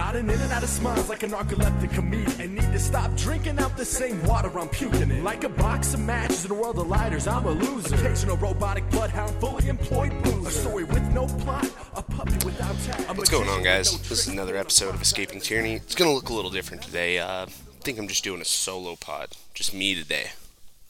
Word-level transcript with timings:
nodding 0.00 0.30
in 0.30 0.40
and 0.40 0.50
out 0.50 0.62
of 0.62 0.68
smiles 0.70 1.10
like 1.10 1.22
a 1.24 1.26
narcoleptic 1.26 1.92
comedian. 1.92 2.40
And 2.40 2.54
need 2.54 2.72
to 2.72 2.78
stop 2.78 3.14
drinking 3.16 3.58
out 3.58 3.76
the 3.76 3.84
same 3.84 4.22
water 4.24 4.50
I'm 4.58 4.68
puking 4.70 5.10
in. 5.10 5.22
Like 5.22 5.44
a 5.44 5.50
box 5.50 5.92
of 5.92 6.00
matches 6.00 6.46
in 6.46 6.50
a 6.50 6.54
world 6.54 6.78
of 6.78 6.88
lighters, 6.88 7.26
I'm 7.26 7.44
a 7.44 7.50
loser. 7.50 7.96
Occasional 7.96 8.38
robotic 8.38 8.88
bloodhound, 8.88 9.34
fully 9.40 9.68
employed 9.68 10.10
boozer. 10.22 10.48
A 10.48 10.50
story 10.50 10.84
with 10.84 11.02
no 11.12 11.26
plot, 11.26 11.70
a 11.94 12.02
puppy 12.02 12.38
without 12.46 12.74
tag. 12.78 13.18
What's 13.18 13.28
going 13.28 13.48
on, 13.50 13.62
guys? 13.62 14.00
This 14.08 14.26
is 14.26 14.28
another 14.28 14.56
episode 14.56 14.94
of 14.94 15.02
Escaping 15.02 15.40
Tyranny. 15.40 15.74
It's 15.74 15.94
gonna 15.94 16.14
look 16.14 16.30
a 16.30 16.32
little 16.32 16.50
different 16.50 16.82
today. 16.82 17.18
Uh, 17.18 17.44
I 17.44 17.82
think 17.82 17.98
I'm 17.98 18.08
just 18.08 18.24
doing 18.24 18.40
a 18.40 18.46
solo 18.46 18.96
pod, 18.96 19.28
just 19.52 19.74
me 19.74 19.94
today, 19.94 20.30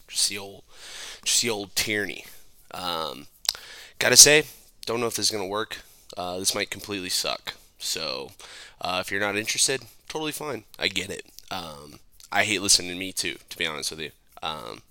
just 0.07 0.29
the 0.29 0.39
old, 0.39 0.63
just 1.25 1.43
the 1.43 1.51
old 1.51 1.75
tyranny. 1.75 2.27
Um, 2.73 3.27
gotta 3.99 4.17
say, 4.17 4.45
don't 4.87 5.01
know 5.01 5.09
if 5.09 5.17
this 5.17 5.27
is 5.27 5.33
gonna 5.33 5.49
work. 5.49 5.79
Uh, 6.17 6.39
this 6.39 6.55
might 6.55 6.71
completely 6.71 7.09
suck. 7.09 7.55
So, 7.81 8.31
uh, 8.81 8.99
if 9.01 9.11
you're 9.11 9.21
not 9.21 9.37
interested, 9.37 9.83
totally 10.09 10.33
fine. 10.33 10.65
I 10.79 10.89
get 10.89 11.11
it. 11.11 11.27
Um, 11.51 12.01
I 12.33 12.45
hate 12.45 12.63
listening 12.63 12.91
to 12.91 12.97
me 12.97 13.13
too, 13.13 13.37
to 13.49 13.59
be 13.59 13.67
honest 13.67 13.91
with 13.91 14.01
you. 14.01 14.11
Um, 14.43 14.83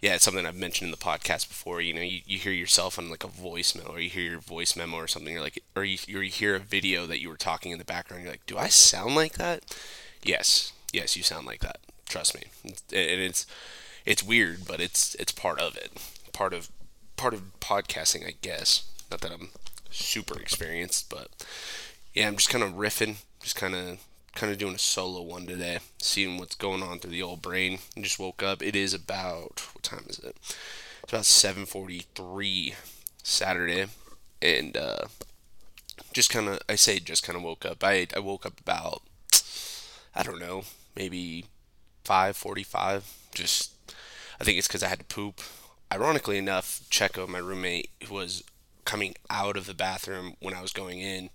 yeah, 0.00 0.16
it's 0.16 0.24
something 0.24 0.44
I've 0.44 0.56
mentioned 0.56 0.88
in 0.88 0.90
the 0.90 0.96
podcast 0.96 1.46
before. 1.48 1.80
You 1.80 1.94
know, 1.94 2.00
you, 2.00 2.20
you 2.26 2.38
hear 2.38 2.52
yourself 2.52 2.98
on 2.98 3.08
like 3.08 3.22
a 3.22 3.28
voicemail, 3.28 3.88
or 3.88 4.00
you 4.00 4.10
hear 4.10 4.30
your 4.32 4.40
voice 4.40 4.76
memo 4.76 4.96
or 4.96 5.06
something. 5.06 5.32
You're 5.32 5.42
like, 5.42 5.62
or 5.76 5.84
you, 5.84 5.98
or 6.12 6.22
you 6.22 6.30
hear 6.30 6.56
a 6.56 6.60
video 6.60 7.06
that 7.06 7.20
you 7.22 7.28
were 7.28 7.36
talking 7.36 7.70
in 7.70 7.78
the 7.78 7.84
background. 7.84 8.24
You're 8.24 8.32
like, 8.32 8.46
do 8.46 8.58
I 8.58 8.66
sound 8.66 9.14
like 9.14 9.34
that? 9.34 9.62
Yes, 10.24 10.72
yes, 10.92 11.16
you 11.16 11.22
sound 11.22 11.46
like 11.46 11.60
that. 11.60 11.78
Trust 12.08 12.34
me. 12.34 12.42
And 12.64 13.20
it's 13.20 13.46
it's 14.04 14.24
weird, 14.24 14.66
but 14.66 14.80
it's 14.80 15.14
it's 15.14 15.32
part 15.32 15.60
of 15.60 15.76
it. 15.76 15.92
Part 16.32 16.52
of 16.52 16.68
part 17.16 17.32
of 17.32 17.58
podcasting, 17.60 18.26
I 18.26 18.34
guess. 18.42 18.84
Not 19.08 19.20
that 19.20 19.32
I'm 19.32 19.50
super 19.90 20.38
experienced, 20.38 21.08
but 21.10 21.28
yeah, 22.14 22.28
I'm 22.28 22.36
just 22.36 22.50
kind 22.50 22.64
of 22.64 22.72
riffing, 22.72 23.16
just 23.42 23.56
kind 23.56 23.74
of 23.74 23.98
kind 24.34 24.50
of 24.50 24.58
doing 24.58 24.74
a 24.74 24.78
solo 24.78 25.22
one 25.22 25.46
today, 25.46 25.78
seeing 25.98 26.38
what's 26.38 26.54
going 26.54 26.82
on 26.82 26.98
through 26.98 27.10
the 27.10 27.22
old 27.22 27.42
brain. 27.42 27.78
I 27.96 28.00
just 28.00 28.18
woke 28.18 28.42
up. 28.42 28.62
It 28.62 28.74
is 28.74 28.94
about 28.94 29.60
what 29.74 29.82
time 29.82 30.04
is 30.08 30.18
it? 30.18 30.36
It's 31.02 31.12
about 31.12 31.24
7:43 31.24 32.74
Saturday, 33.22 33.86
and 34.40 34.76
uh, 34.76 35.06
just 36.12 36.30
kind 36.30 36.48
of 36.48 36.60
I 36.68 36.74
say 36.76 36.98
just 36.98 37.22
kind 37.22 37.36
of 37.36 37.42
woke 37.42 37.64
up. 37.64 37.82
I 37.84 38.06
I 38.14 38.20
woke 38.20 38.46
up 38.46 38.60
about 38.60 39.02
I 40.14 40.22
don't 40.22 40.40
know, 40.40 40.64
maybe 40.96 41.46
5:45. 42.04 43.02
Just 43.34 43.72
I 44.40 44.44
think 44.44 44.58
it's 44.58 44.66
because 44.66 44.82
I 44.82 44.88
had 44.88 45.00
to 45.00 45.04
poop. 45.04 45.40
Ironically 45.92 46.38
enough, 46.38 46.80
Checo, 46.90 47.28
my 47.28 47.38
roommate, 47.38 47.90
was 48.10 48.42
coming 48.84 49.14
out 49.30 49.56
of 49.56 49.66
the 49.66 49.74
bathroom 49.74 50.36
when 50.40 50.54
I 50.54 50.62
was 50.62 50.72
going 50.72 51.00
in. 51.00 51.30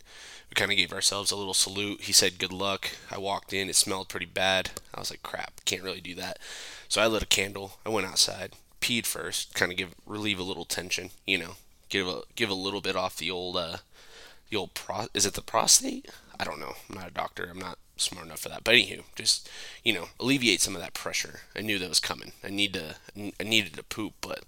Kind 0.58 0.72
of 0.72 0.78
gave 0.78 0.92
ourselves 0.92 1.30
a 1.30 1.36
little 1.36 1.54
salute. 1.54 2.02
He 2.02 2.12
said, 2.12 2.40
Good 2.40 2.52
luck. 2.52 2.90
I 3.12 3.20
walked 3.20 3.54
in. 3.54 3.70
It 3.70 3.76
smelled 3.76 4.10
pretty 4.10 4.26
bad. 4.26 4.72
I 4.92 5.00
was 5.00 5.12
like, 5.12 5.22
Crap, 5.22 5.64
can't 5.66 5.84
really 5.84 6.02
do 6.02 6.16
that. 6.16 6.40
So 6.90 7.00
I 7.00 7.06
lit 7.06 7.22
a 7.22 7.28
candle. 7.28 7.74
I 7.86 7.90
went 7.90 8.08
outside, 8.08 8.54
peed 8.82 9.06
first, 9.06 9.54
kind 9.54 9.72
of 9.72 9.78
give 9.78 9.94
relieve 10.08 10.40
a 10.40 10.44
little 10.44 10.66
tension, 10.66 11.12
you 11.28 11.38
know, 11.38 11.58
give 11.90 12.08
a 12.08 12.22
give 12.36 12.50
a 12.50 12.56
little 12.56 12.82
bit 12.82 12.96
off 12.96 13.18
the 13.18 13.30
old 13.30 13.56
uh, 13.56 13.78
the 14.50 14.58
old 14.58 14.74
pro. 14.74 15.06
Is 15.14 15.28
it 15.28 15.36
the 15.36 15.44
prostate? 15.44 16.10
I 16.40 16.44
don't 16.44 16.60
know. 16.60 16.74
I'm 16.90 16.96
not 16.96 17.10
a 17.10 17.14
doctor. 17.14 17.48
I'm 17.52 17.60
not 17.60 17.78
smart 17.96 18.26
enough 18.26 18.40
for 18.40 18.50
that. 18.50 18.64
But 18.64 18.74
anywho, 18.74 19.04
just 19.16 19.48
you 19.84 19.94
know, 19.94 20.06
alleviate 20.20 20.62
some 20.62 20.76
of 20.76 20.82
that 20.82 20.96
pressure. 20.96 21.42
I 21.56 21.62
knew 21.62 21.78
that 21.78 21.88
was 21.88 22.00
coming. 22.00 22.32
I 22.44 22.50
need 22.50 22.74
to. 22.74 22.96
I 23.16 23.44
needed 23.44 23.76
to 23.76 23.84
poop, 23.84 24.14
but 24.22 24.40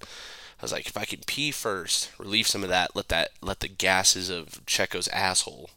I 0.59 0.63
was 0.63 0.71
like, 0.71 0.87
if 0.87 0.97
I 0.97 1.05
can 1.05 1.19
pee 1.27 1.51
first, 1.51 2.09
relieve 2.17 2.47
some 2.47 2.63
of 2.63 2.69
that, 2.69 2.95
let 2.95 3.09
that 3.09 3.29
let 3.41 3.59
the 3.59 3.67
gases 3.67 4.31
of 4.31 4.65
Checo's 4.65 5.07
asshole 5.09 5.69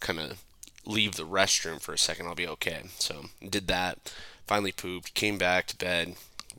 kind 0.00 0.18
of 0.18 0.42
leave 0.84 1.16
the 1.16 1.26
restroom 1.26 1.80
for 1.80 1.92
a 1.92 1.98
second, 1.98 2.26
I'll 2.26 2.34
be 2.34 2.48
okay. 2.48 2.82
So 2.98 3.26
did 3.46 3.66
that. 3.68 4.12
Finally 4.46 4.72
pooped. 4.72 5.14
Came 5.14 5.38
back 5.38 5.66
to 5.66 5.76
bed. 5.76 6.14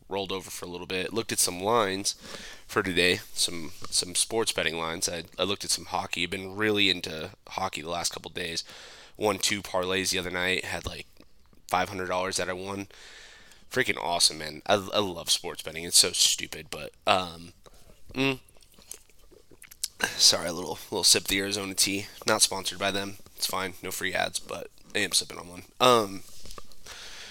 Rolled 0.10 0.32
over 0.32 0.50
for 0.50 0.66
a 0.66 0.70
little 0.70 0.88
bit. 0.88 1.14
Looked 1.14 1.32
at 1.32 1.40
some 1.40 1.60
lines 1.60 2.16
for 2.66 2.82
today. 2.84 3.20
Some 3.34 3.72
some 3.90 4.16
sports 4.16 4.52
betting 4.52 4.78
lines. 4.78 5.10
I, 5.10 5.24
I 5.38 5.44
looked 5.44 5.66
at 5.66 5.72
some 5.72 5.86
hockey. 5.86 6.24
I've 6.24 6.30
been 6.30 6.56
really 6.56 6.90
into 6.90 7.32
hockey 7.50 7.82
the 7.82 7.90
last 7.90 8.14
couple 8.14 8.32
days. 8.32 8.64
Won 9.18 9.38
two 9.38 9.62
parlays 9.62 10.12
the 10.12 10.20
other 10.20 10.32
night. 10.32 10.66
Had 10.66 10.86
like 10.86 11.08
five 11.68 11.90
hundred 11.90 12.08
dollars 12.08 12.38
that 12.38 12.50
I 12.50 12.54
won. 12.54 12.88
Freaking 13.70 14.02
awesome, 14.02 14.38
man. 14.38 14.62
I, 14.66 14.76
I 14.76 15.00
love 15.00 15.30
sports 15.30 15.62
betting. 15.62 15.84
It's 15.84 15.98
so 15.98 16.12
stupid, 16.14 16.68
but 16.70 16.92
um, 17.06 17.52
mm, 18.14 18.40
sorry, 20.16 20.48
a 20.48 20.54
little 20.54 20.80
little 20.90 21.04
sip 21.04 21.24
of 21.24 21.28
the 21.28 21.40
Arizona 21.40 21.74
tea. 21.74 22.08
Not 22.26 22.42
sponsored 22.42 22.80
by 22.80 22.92
them. 22.92 23.18
It's 23.38 23.46
fine. 23.46 23.74
No 23.84 23.92
free 23.92 24.14
ads, 24.14 24.40
but 24.40 24.72
I 24.96 25.00
am 25.00 25.12
sipping 25.12 25.38
on 25.38 25.48
one. 25.48 25.64
Um, 25.80 26.22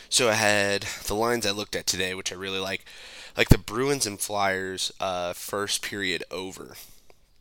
so 0.09 0.28
I 0.28 0.34
had 0.34 0.83
the 1.06 1.15
lines 1.15 1.44
I 1.44 1.50
looked 1.50 1.75
at 1.75 1.87
today, 1.87 2.15
which 2.15 2.33
I 2.33 2.37
really 2.37 2.61
like, 2.61 2.84
like 3.37 3.49
the 3.49 3.59
Bruins 3.59 4.06
and 4.06 4.21
Flyers 4.21 4.93
uh, 5.00 5.33
first 5.33 5.83
period 5.83 6.22
over. 6.31 6.77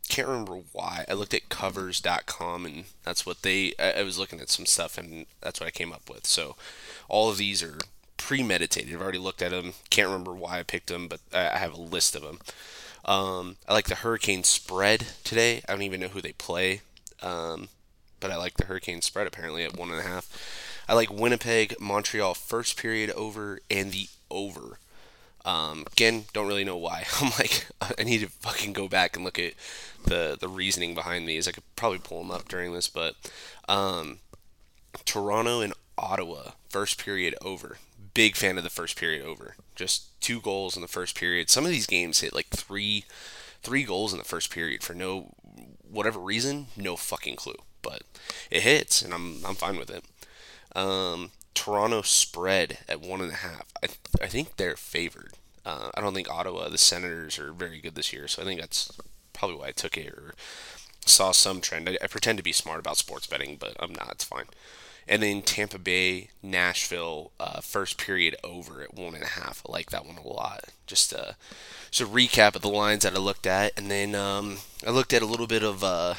Can't 0.10 0.28
remember 0.28 0.62
why. 0.72 1.06
I 1.08 1.14
looked 1.14 1.36
at 1.36 1.50
covers.com 1.50 2.66
and 2.66 2.86
that's 3.04 3.24
what 3.24 3.44
they. 3.44 3.74
I, 3.80 4.00
I 4.00 4.04
was 4.04 4.18
looking 4.18 4.40
at 4.40 4.50
some 4.50 4.66
stuff 4.66 4.98
and 4.98 5.28
that's 5.42 5.60
what 5.60 5.68
I 5.68 5.72
came 5.72 5.94
up 5.94 6.10
with. 6.10 6.26
So 6.26 6.56
all 7.08 7.30
of 7.30 7.38
these 7.38 7.62
are 7.62 7.78
premeditated. 8.18 8.94
I've 8.94 9.02
already 9.02 9.20
looked 9.20 9.44
at 9.44 9.52
them. 9.52 9.74
Can't 9.92 10.08
remember 10.08 10.34
why 10.34 10.60
I 10.60 10.64
picked 10.64 10.88
them, 10.88 11.08
but 11.08 11.20
I 11.32 11.50
I 11.50 11.58
have 11.58 11.74
a 11.74 11.82
list 11.82 12.16
of 12.16 12.24
them. 12.24 12.40
Um, 13.06 13.58
I 13.68 13.74
like 13.74 13.86
the 13.88 13.96
Hurricane 13.96 14.44
spread 14.44 15.06
today. 15.24 15.62
I 15.70 15.74
don't 15.74 15.84
even 15.84 16.02
know 16.02 16.08
who 16.08 16.22
they 16.22 16.34
play, 16.34 16.82
um, 17.22 17.70
but 18.26 18.34
I 18.34 18.38
like 18.38 18.58
the 18.58 18.66
Hurricane 18.66 19.04
spread 19.04 19.28
apparently 19.28 19.64
at 19.64 19.78
one 19.78 19.92
and 19.92 20.00
a 20.00 20.04
half. 20.04 20.82
I 20.90 20.96
like 20.96 21.12
Winnipeg, 21.14 21.76
Montreal 21.80 22.34
first 22.34 22.76
period 22.76 23.12
over 23.12 23.60
and 23.70 23.92
the 23.92 24.08
over. 24.32 24.80
Um, 25.46 25.86
again, 25.92 26.26
don't 26.34 26.48
really 26.48 26.64
know 26.64 26.76
why. 26.76 27.06
I'm 27.22 27.32
like, 27.38 27.68
I 27.80 28.04
need 28.04 28.22
to 28.22 28.28
fucking 28.28 28.74
go 28.74 28.88
back 28.88 29.16
and 29.16 29.24
look 29.24 29.38
at 29.38 29.54
the 30.04 30.36
the 30.40 30.48
reasoning 30.48 30.96
behind 30.96 31.30
these. 31.30 31.48
I 31.48 31.52
could 31.52 31.64
probably 31.76 32.00
pull 32.00 32.18
them 32.24 32.32
up 32.32 32.48
during 32.48 32.74
this, 32.74 32.88
but 32.88 33.16
um, 33.70 34.18
Toronto 35.06 35.62
and 35.62 35.74
Ottawa 35.96 36.54
first 36.68 36.98
period 36.98 37.36
over. 37.44 37.78
Big 38.16 38.36
fan 38.36 38.58
of 38.58 38.64
the 38.64 38.72
first 38.72 38.98
period 38.98 39.24
over. 39.24 39.56
Just 39.76 40.20
two 40.20 40.42
goals 40.42 40.76
in 40.76 40.82
the 40.82 40.88
first 40.88 41.16
period. 41.16 41.52
Some 41.52 41.64
of 41.64 41.70
these 41.70 41.86
games 41.86 42.22
hit 42.22 42.34
like 42.34 42.48
three 42.48 43.06
three 43.62 43.84
goals 43.84 44.14
in 44.14 44.18
the 44.18 44.26
first 44.26 44.50
period 44.50 44.82
for 44.82 44.96
no 44.96 45.36
whatever 45.88 46.20
reason, 46.20 46.68
no 46.76 46.96
fucking 46.96 47.36
clue. 47.36 47.56
But 47.86 48.02
it 48.52 48.64
hits 48.64 49.02
and 49.02 49.14
I'm 49.14 49.46
I'm 49.46 49.56
fine 49.56 49.78
with 49.78 49.90
it. 49.90 50.04
Um, 50.76 51.32
Toronto 51.54 52.02
spread 52.02 52.80
at 52.90 53.00
one 53.00 53.22
and 53.22 53.32
a 53.32 53.36
half. 53.36 53.72
I, 53.82 53.88
I 54.22 54.28
think 54.28 54.58
they're 54.58 54.76
favored. 54.76 55.34
Uh, 55.66 55.90
I 55.96 56.02
don't 56.02 56.14
think 56.14 56.30
Ottawa, 56.30 56.70
the 56.70 56.78
Senators, 56.78 57.40
are 57.40 57.52
very 57.54 57.80
good 57.80 57.96
this 57.96 58.14
year, 58.14 58.28
so 58.28 58.42
I 58.42 58.46
think 58.46 58.60
that's 58.60 58.92
probably 59.34 59.58
why 59.58 59.68
I 59.68 59.72
took 59.72 59.98
it 59.98 60.08
or 60.08 60.36
saw 61.06 61.32
some 61.32 61.62
trend. 61.62 61.90
I, 61.90 61.98
I 62.04 62.08
pretend 62.08 62.38
to 62.38 62.44
be 62.44 62.52
smart 62.52 62.80
about 62.80 62.98
sports 62.98 63.26
betting, 63.26 63.58
but 63.60 63.76
I'm 63.80 63.94
not. 63.94 64.12
It's 64.12 64.24
fine. 64.26 64.46
And 65.08 65.24
then 65.24 65.44
Tampa 65.44 65.80
Bay, 65.80 66.30
Nashville, 66.44 67.32
uh, 67.40 67.62
first 67.62 67.98
period 67.98 68.36
over 68.44 68.82
at 68.82 68.94
one 68.96 69.14
and 69.14 69.24
a 69.24 69.28
half. 69.28 69.64
I 69.68 69.72
like 69.72 69.92
that 69.92 70.06
one 70.06 70.18
a 70.18 70.28
lot. 70.28 70.66
Just 70.88 71.14
uh, 71.14 71.34
so 71.90 72.06
recap 72.06 72.56
of 72.56 72.62
the 72.62 72.70
lines 72.70 73.04
that 73.04 73.16
I 73.16 73.20
looked 73.20 73.48
at, 73.48 73.72
and 73.78 73.90
then 73.90 74.16
um, 74.16 74.58
I 74.86 74.90
looked 74.90 75.14
at 75.14 75.22
a 75.22 75.28
little 75.28 75.48
bit 75.48 75.64
of. 75.64 75.84
Uh, 75.84 76.16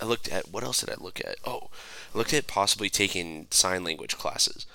I 0.00 0.04
looked 0.04 0.28
at 0.28 0.50
what 0.50 0.62
else 0.62 0.80
did 0.80 0.90
I 0.90 1.02
look 1.02 1.20
at? 1.20 1.36
Oh, 1.44 1.70
I 2.14 2.18
looked 2.18 2.34
at 2.34 2.46
possibly 2.46 2.90
taking 2.90 3.46
sign 3.50 3.84
language 3.84 4.16
classes. 4.18 4.66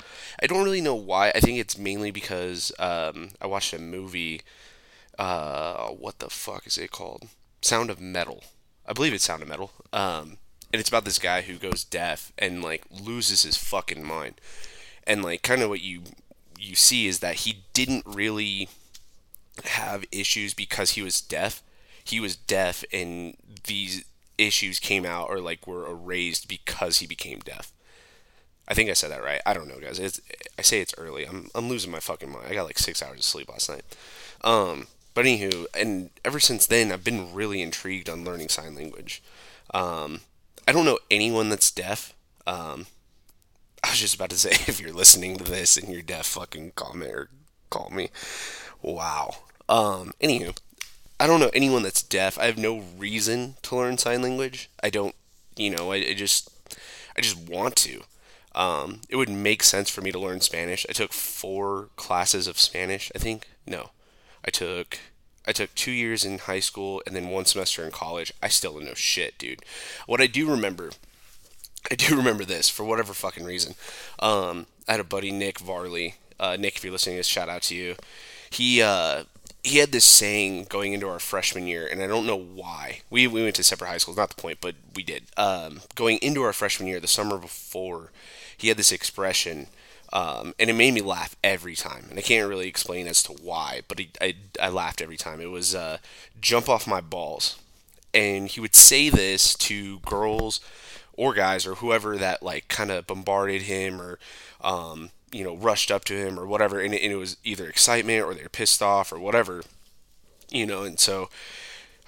I 0.41 0.47
don't 0.47 0.63
really 0.63 0.81
know 0.81 0.95
why. 0.95 1.31
I 1.35 1.39
think 1.39 1.59
it's 1.59 1.77
mainly 1.77 2.11
because 2.11 2.71
um, 2.79 3.29
I 3.41 3.47
watched 3.47 3.73
a 3.73 3.79
movie. 3.79 4.41
Uh, 5.19 5.89
what 5.89 6.19
the 6.19 6.29
fuck 6.29 6.65
is 6.65 6.77
it 6.77 6.91
called? 6.91 7.27
Sound 7.61 7.89
of 7.89 8.01
Metal. 8.01 8.43
I 8.87 8.93
believe 8.93 9.13
it's 9.13 9.25
Sound 9.25 9.43
of 9.43 9.49
Metal. 9.49 9.71
Um, 9.93 10.37
and 10.73 10.79
it's 10.79 10.89
about 10.89 11.05
this 11.05 11.19
guy 11.19 11.41
who 11.41 11.57
goes 11.57 11.83
deaf 11.83 12.31
and 12.37 12.63
like 12.63 12.83
loses 12.89 13.43
his 13.43 13.57
fucking 13.57 14.03
mind. 14.03 14.35
And 15.05 15.23
like 15.23 15.41
kind 15.43 15.61
of 15.61 15.69
what 15.69 15.81
you 15.81 16.01
you 16.57 16.75
see 16.75 17.07
is 17.07 17.19
that 17.19 17.35
he 17.35 17.63
didn't 17.73 18.05
really 18.05 18.69
have 19.65 20.05
issues 20.11 20.53
because 20.53 20.91
he 20.91 21.01
was 21.01 21.21
deaf. 21.21 21.61
He 22.03 22.19
was 22.19 22.35
deaf 22.35 22.83
and 22.91 23.35
these 23.65 24.05
issues 24.37 24.79
came 24.79 25.05
out 25.05 25.29
or 25.29 25.39
like 25.39 25.67
were 25.67 25.89
erased 25.89 26.47
because 26.47 26.97
he 26.97 27.07
became 27.07 27.39
deaf. 27.39 27.71
I 28.67 28.73
think 28.73 28.89
I 28.89 28.93
said 28.93 29.11
that 29.11 29.23
right. 29.23 29.41
I 29.45 29.53
don't 29.53 29.67
know, 29.67 29.79
guys. 29.79 29.99
It's, 29.99 30.21
I 30.57 30.61
say 30.61 30.79
it's 30.79 30.95
early. 30.97 31.25
I'm 31.25 31.49
I'm 31.53 31.67
losing 31.67 31.91
my 31.91 31.99
fucking 31.99 32.31
mind. 32.31 32.47
I 32.49 32.53
got 32.53 32.65
like 32.65 32.79
six 32.79 33.01
hours 33.03 33.19
of 33.19 33.25
sleep 33.25 33.49
last 33.49 33.69
night. 33.69 33.83
Um, 34.43 34.87
but 35.13 35.25
anywho, 35.25 35.65
and 35.73 36.09
ever 36.23 36.39
since 36.39 36.65
then, 36.65 36.91
I've 36.91 37.03
been 37.03 37.33
really 37.33 37.61
intrigued 37.61 38.09
on 38.09 38.23
learning 38.23 38.49
sign 38.49 38.75
language. 38.75 39.21
Um, 39.73 40.21
I 40.67 40.71
don't 40.71 40.85
know 40.85 40.99
anyone 41.09 41.49
that's 41.49 41.71
deaf. 41.71 42.13
Um, 42.47 42.85
I 43.83 43.89
was 43.89 43.99
just 43.99 44.15
about 44.15 44.29
to 44.29 44.37
say, 44.37 44.51
if 44.67 44.79
you're 44.79 44.93
listening 44.93 45.37
to 45.37 45.43
this 45.43 45.77
and 45.77 45.91
you're 45.91 46.01
deaf, 46.01 46.25
fucking 46.27 46.71
me 46.95 47.07
or 47.07 47.29
call 47.69 47.89
me. 47.89 48.09
Wow. 48.81 49.35
Um, 49.67 50.11
anywho, 50.21 50.57
I 51.21 51.27
don't 51.27 51.39
know 51.39 51.51
anyone 51.53 51.83
that's 51.83 52.01
deaf. 52.01 52.39
I 52.39 52.47
have 52.47 52.57
no 52.57 52.83
reason 52.97 53.53
to 53.61 53.75
learn 53.75 53.99
sign 53.99 54.23
language. 54.23 54.71
I 54.81 54.89
don't, 54.89 55.13
you 55.55 55.69
know, 55.69 55.91
I, 55.91 55.97
I 55.97 56.13
just, 56.15 56.49
I 57.15 57.21
just 57.21 57.37
want 57.37 57.75
to. 57.75 58.01
Um, 58.55 59.01
it 59.07 59.17
would 59.17 59.29
make 59.29 59.61
sense 59.61 59.87
for 59.87 60.01
me 60.01 60.11
to 60.11 60.17
learn 60.17 60.41
Spanish. 60.41 60.83
I 60.89 60.93
took 60.93 61.13
four 61.13 61.89
classes 61.95 62.47
of 62.47 62.59
Spanish, 62.59 63.11
I 63.15 63.19
think. 63.19 63.47
No, 63.67 63.91
I 64.43 64.49
took 64.49 64.97
I 65.45 65.51
took 65.51 65.75
two 65.75 65.91
years 65.91 66.25
in 66.25 66.39
high 66.39 66.59
school 66.59 67.03
and 67.05 67.15
then 67.15 67.29
one 67.29 67.45
semester 67.45 67.85
in 67.85 67.91
college. 67.91 68.33
I 68.41 68.47
still 68.47 68.73
don't 68.73 68.85
know 68.85 68.95
shit, 68.95 69.37
dude. 69.37 69.61
What 70.07 70.21
I 70.21 70.27
do 70.27 70.49
remember, 70.49 70.89
I 71.91 71.93
do 71.93 72.15
remember 72.17 72.45
this 72.45 72.67
for 72.67 72.83
whatever 72.83 73.13
fucking 73.13 73.45
reason. 73.45 73.75
Um, 74.17 74.65
I 74.87 74.93
had 74.93 74.99
a 74.99 75.03
buddy 75.03 75.31
Nick 75.31 75.59
Varley. 75.59 76.15
Uh, 76.39 76.57
Nick, 76.59 76.77
if 76.77 76.83
you're 76.83 76.91
listening 76.93 77.17
to 77.17 77.19
this, 77.19 77.27
shout 77.27 77.47
out 77.47 77.61
to 77.63 77.75
you. 77.75 77.95
He 78.49 78.81
uh, 78.81 79.25
he 79.63 79.77
had 79.77 79.91
this 79.91 80.05
saying 80.05 80.65
going 80.69 80.93
into 80.93 81.07
our 81.07 81.19
freshman 81.19 81.67
year, 81.67 81.87
and 81.89 82.01
I 82.01 82.07
don't 82.07 82.25
know 82.25 82.37
why. 82.37 83.01
We, 83.09 83.27
we 83.27 83.43
went 83.43 83.55
to 83.55 83.63
separate 83.63 83.89
high 83.89 83.97
schools, 83.97 84.17
not 84.17 84.29
the 84.29 84.41
point, 84.41 84.59
but 84.59 84.75
we 84.95 85.03
did. 85.03 85.23
Um, 85.37 85.81
going 85.95 86.17
into 86.17 86.41
our 86.41 86.53
freshman 86.53 86.87
year, 86.87 86.99
the 86.99 87.07
summer 87.07 87.37
before, 87.37 88.11
he 88.57 88.69
had 88.69 88.77
this 88.77 88.91
expression, 88.91 89.67
um, 90.11 90.55
and 90.59 90.69
it 90.69 90.73
made 90.73 90.93
me 90.93 91.01
laugh 91.01 91.35
every 91.43 91.75
time. 91.75 92.07
And 92.09 92.17
I 92.17 92.23
can't 92.23 92.49
really 92.49 92.67
explain 92.67 93.07
as 93.07 93.21
to 93.23 93.33
why, 93.33 93.81
but 93.87 93.99
he, 93.99 94.09
I, 94.19 94.35
I 94.59 94.69
laughed 94.69 95.01
every 95.01 95.17
time. 95.17 95.39
It 95.39 95.51
was 95.51 95.75
uh, 95.75 95.97
jump 96.39 96.67
off 96.67 96.87
my 96.87 97.01
balls. 97.01 97.59
And 98.13 98.49
he 98.49 98.59
would 98.59 98.75
say 98.75 99.09
this 99.09 99.55
to 99.55 99.99
girls 99.99 100.59
or 101.13 101.33
guys 101.33 101.65
or 101.65 101.75
whoever 101.75 102.17
that 102.17 102.43
like 102.43 102.67
kind 102.67 102.91
of 102.91 103.07
bombarded 103.07 103.63
him 103.63 104.01
or 104.01 104.19
um, 104.61 105.11
you 105.31 105.43
know, 105.43 105.55
rushed 105.55 105.91
up 105.91 106.03
to 106.05 106.15
him 106.15 106.39
or 106.39 106.45
whatever, 106.45 106.79
and 106.79 106.93
it, 106.93 107.01
and 107.01 107.11
it 107.11 107.17
was 107.17 107.37
either 107.43 107.67
excitement 107.67 108.23
or 108.23 108.33
they're 108.33 108.49
pissed 108.49 108.81
off 108.81 109.11
or 109.11 109.19
whatever, 109.19 109.63
you 110.49 110.65
know, 110.65 110.83
and 110.83 110.99
so 110.99 111.29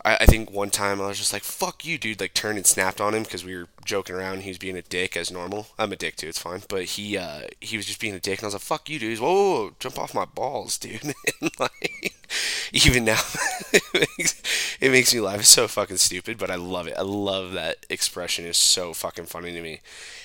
I, 0.05 0.17
I 0.21 0.25
think 0.25 0.51
one 0.51 0.69
time 0.69 1.01
I 1.01 1.07
was 1.07 1.17
just 1.17 1.33
like, 1.33 1.43
fuck 1.43 1.85
you, 1.85 1.97
dude, 1.97 2.19
like 2.19 2.33
turned 2.33 2.57
and 2.57 2.65
snapped 2.67 2.99
on 3.01 3.13
him 3.13 3.23
because 3.23 3.45
we 3.45 3.55
were 3.55 3.67
joking 3.85 4.15
around. 4.15 4.41
He 4.41 4.49
was 4.49 4.57
being 4.57 4.77
a 4.77 4.81
dick 4.81 5.15
as 5.15 5.31
normal. 5.31 5.67
I'm 5.79 5.91
a 5.91 5.95
dick 5.95 6.15
too, 6.15 6.27
it's 6.27 6.39
fine. 6.39 6.61
But 6.67 6.83
he 6.85 7.17
uh, 7.17 7.43
he 7.61 7.77
was 7.77 7.85
just 7.85 7.99
being 7.99 8.13
a 8.13 8.19
dick, 8.19 8.39
and 8.39 8.45
I 8.45 8.47
was 8.47 8.53
like, 8.55 8.61
fuck 8.61 8.89
you, 8.89 8.99
dude. 8.99 9.19
Whoa, 9.19 9.33
whoa, 9.33 9.63
whoa, 9.65 9.71
jump 9.79 9.97
off 9.99 10.13
my 10.13 10.25
balls, 10.25 10.77
dude. 10.77 11.03
and 11.41 11.51
like, 11.59 12.13
even 12.73 13.05
now, 13.05 13.21
it, 13.73 13.83
makes, 14.17 14.41
it 14.81 14.91
makes 14.91 15.13
me 15.13 15.19
laugh. 15.19 15.39
It's 15.39 15.49
so 15.49 15.67
fucking 15.67 15.97
stupid, 15.97 16.37
but 16.37 16.51
I 16.51 16.55
love 16.55 16.87
it. 16.87 16.95
I 16.97 17.01
love 17.03 17.53
that 17.53 17.85
expression. 17.89 18.45
It's 18.45 18.57
so 18.57 18.93
fucking 18.93 19.25
funny 19.25 19.51
to 19.53 19.61
me. 19.61 19.79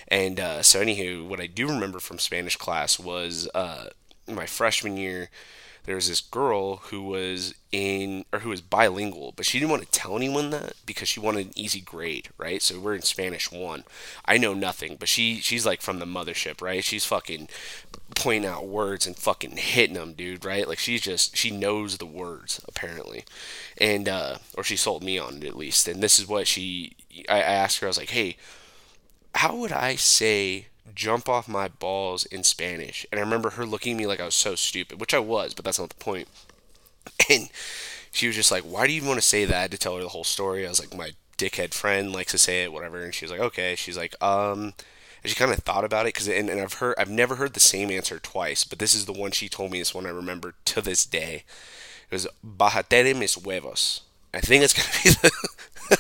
And 0.09 0.41
uh, 0.41 0.63
so, 0.63 0.83
anywho, 0.83 1.27
what 1.27 1.41
I 1.41 1.47
do 1.47 1.69
remember 1.69 2.01
from 2.01 2.19
Spanish 2.19 2.57
class 2.57 2.99
was 2.99 3.49
uh, 3.55 3.89
my 4.27 4.47
freshman 4.47 4.97
year. 4.97 5.31
There 5.88 5.96
was 5.96 6.06
this 6.11 6.20
girl 6.20 6.76
who 6.76 7.00
was 7.00 7.55
in 7.73 8.26
or 8.31 8.40
who 8.40 8.50
was 8.50 8.61
bilingual, 8.61 9.32
but 9.35 9.46
she 9.46 9.58
didn't 9.58 9.70
want 9.70 9.85
to 9.85 9.90
tell 9.90 10.17
anyone 10.17 10.50
that 10.50 10.75
because 10.85 11.08
she 11.08 11.19
wanted 11.19 11.46
an 11.46 11.52
easy 11.56 11.81
grade, 11.81 12.29
right? 12.37 12.61
So 12.61 12.79
we're 12.79 12.94
in 12.94 13.00
Spanish 13.00 13.50
one. 13.50 13.85
I 14.26 14.37
know 14.37 14.52
nothing, 14.52 14.99
but 15.00 15.08
she 15.08 15.37
she's 15.37 15.64
like 15.64 15.81
from 15.81 15.99
the 15.99 16.05
mothership, 16.05 16.61
right? 16.61 16.85
She's 16.85 17.06
fucking 17.06 17.49
pointing 18.14 18.50
out 18.50 18.69
words 18.69 19.06
and 19.06 19.17
fucking 19.17 19.56
hitting 19.56 19.94
them, 19.94 20.12
dude, 20.12 20.44
right? 20.44 20.69
Like 20.69 20.79
she's 20.79 21.00
just 21.00 21.35
she 21.35 21.50
knows 21.50 21.96
the 21.96 22.05
words 22.05 22.61
apparently, 22.69 23.25
and 23.79 24.11
uh, 24.11 24.37
or 24.58 24.64
she 24.64 24.76
sold 24.76 25.02
me 25.02 25.19
on 25.19 25.38
it 25.38 25.44
at 25.44 25.56
least. 25.56 25.88
And 25.88 26.02
this 26.02 26.19
is 26.19 26.29
what 26.29 26.46
she 26.46 26.96
I, 27.31 27.37
I 27.37 27.41
asked 27.41 27.79
her. 27.79 27.87
I 27.87 27.88
was 27.88 27.96
like, 27.96 28.11
hey 28.11 28.37
how 29.34 29.55
would 29.56 29.73
I 29.73 29.94
say 29.94 30.67
jump 30.94 31.29
off 31.29 31.49
my 31.49 31.69
balls 31.69 32.25
in 32.26 32.44
Spanish? 32.44 33.06
And 33.11 33.19
I 33.19 33.23
remember 33.25 33.50
her 33.50 33.67
looking 33.67 33.93
at 33.93 33.99
me 33.99 34.06
like 34.06 34.20
I 34.20 34.25
was 34.25 34.35
so 34.35 34.55
stupid, 34.55 35.00
which 35.00 35.14
I 35.14 35.19
was, 35.19 35.55
but 35.55 35.64
that's 35.64 35.79
not 35.79 35.90
the 35.90 36.05
point. 36.05 36.29
And 37.31 37.49
she 38.12 38.26
was 38.26 38.37
just 38.37 38.50
like, 38.50 38.62
Why 38.64 38.87
do 38.87 38.93
you 38.93 39.05
want 39.05 39.19
to 39.19 39.26
say 39.26 39.44
that? 39.46 39.70
To 39.70 39.79
tell 39.79 39.96
her 39.96 40.02
the 40.02 40.08
whole 40.08 40.25
story. 40.25 40.67
I 40.67 40.69
was 40.69 40.81
like, 40.81 40.94
My 40.96 41.12
dickhead 41.38 41.73
friend 41.73 42.12
likes 42.12 42.32
to 42.32 42.38
say 42.38 42.64
it, 42.64 42.73
whatever. 42.73 43.02
And 43.02 43.14
she 43.14 43.25
was 43.25 43.32
like, 43.32 43.40
Okay. 43.40 43.75
She's 43.76 43.96
like, 43.96 44.14
Um, 44.23 44.75
and 45.23 45.31
she 45.31 45.35
kind 45.35 45.52
of 45.52 45.58
thought 45.58 45.85
about 45.85 46.06
it 46.06 46.14
because, 46.14 46.29
and, 46.29 46.49
and 46.49 46.61
I've 46.61 46.75
heard, 46.75 46.94
I've 46.99 47.11
never 47.11 47.37
heard 47.37 47.55
the 47.55 47.61
same 47.61 47.91
answer 47.91 48.19
twice, 48.19 48.64
but 48.64 48.79
this 48.79 48.94
is 48.94 49.06
the 49.06 49.12
one 49.12 49.32
she 49.32 49.49
told 49.49 49.73
me. 49.73 49.79
This 49.79 49.94
one 49.94 50.06
I 50.06 50.11
remember 50.11 50.55
to 50.67 50.81
this 50.81 51.05
day. 51.05 51.44
It 52.11 52.14
was 52.14 52.29
Bajatere 52.46 53.17
mis 53.19 53.34
huevos. 53.34 54.02
I 54.32 54.41
think 54.41 54.62
it's 54.62 54.75
gonna 54.75 55.02
be 55.02 55.11
the. 55.11 55.32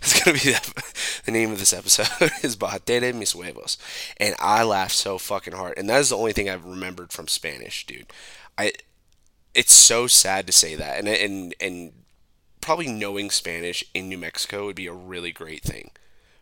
it's 0.00 0.22
gonna 0.22 0.34
be 0.34 0.50
the, 0.50 0.91
the 1.24 1.32
name 1.32 1.52
of 1.52 1.58
this 1.58 1.72
episode 1.72 2.30
is 2.42 2.56
Bajatere 2.56 3.14
mis 3.14 3.32
huevos, 3.32 3.78
and 4.16 4.34
I 4.38 4.62
laughed 4.62 4.94
so 4.94 5.18
fucking 5.18 5.54
hard. 5.54 5.74
And 5.76 5.88
that 5.88 6.00
is 6.00 6.08
the 6.08 6.16
only 6.16 6.32
thing 6.32 6.48
I've 6.48 6.64
remembered 6.64 7.12
from 7.12 7.28
Spanish, 7.28 7.86
dude. 7.86 8.12
I, 8.58 8.72
it's 9.54 9.72
so 9.72 10.06
sad 10.06 10.46
to 10.46 10.52
say 10.52 10.74
that, 10.74 10.98
and 10.98 11.08
and 11.08 11.54
and 11.60 11.92
probably 12.60 12.88
knowing 12.88 13.30
Spanish 13.30 13.84
in 13.94 14.08
New 14.08 14.18
Mexico 14.18 14.66
would 14.66 14.76
be 14.76 14.86
a 14.86 14.92
really 14.92 15.32
great 15.32 15.62
thing. 15.62 15.90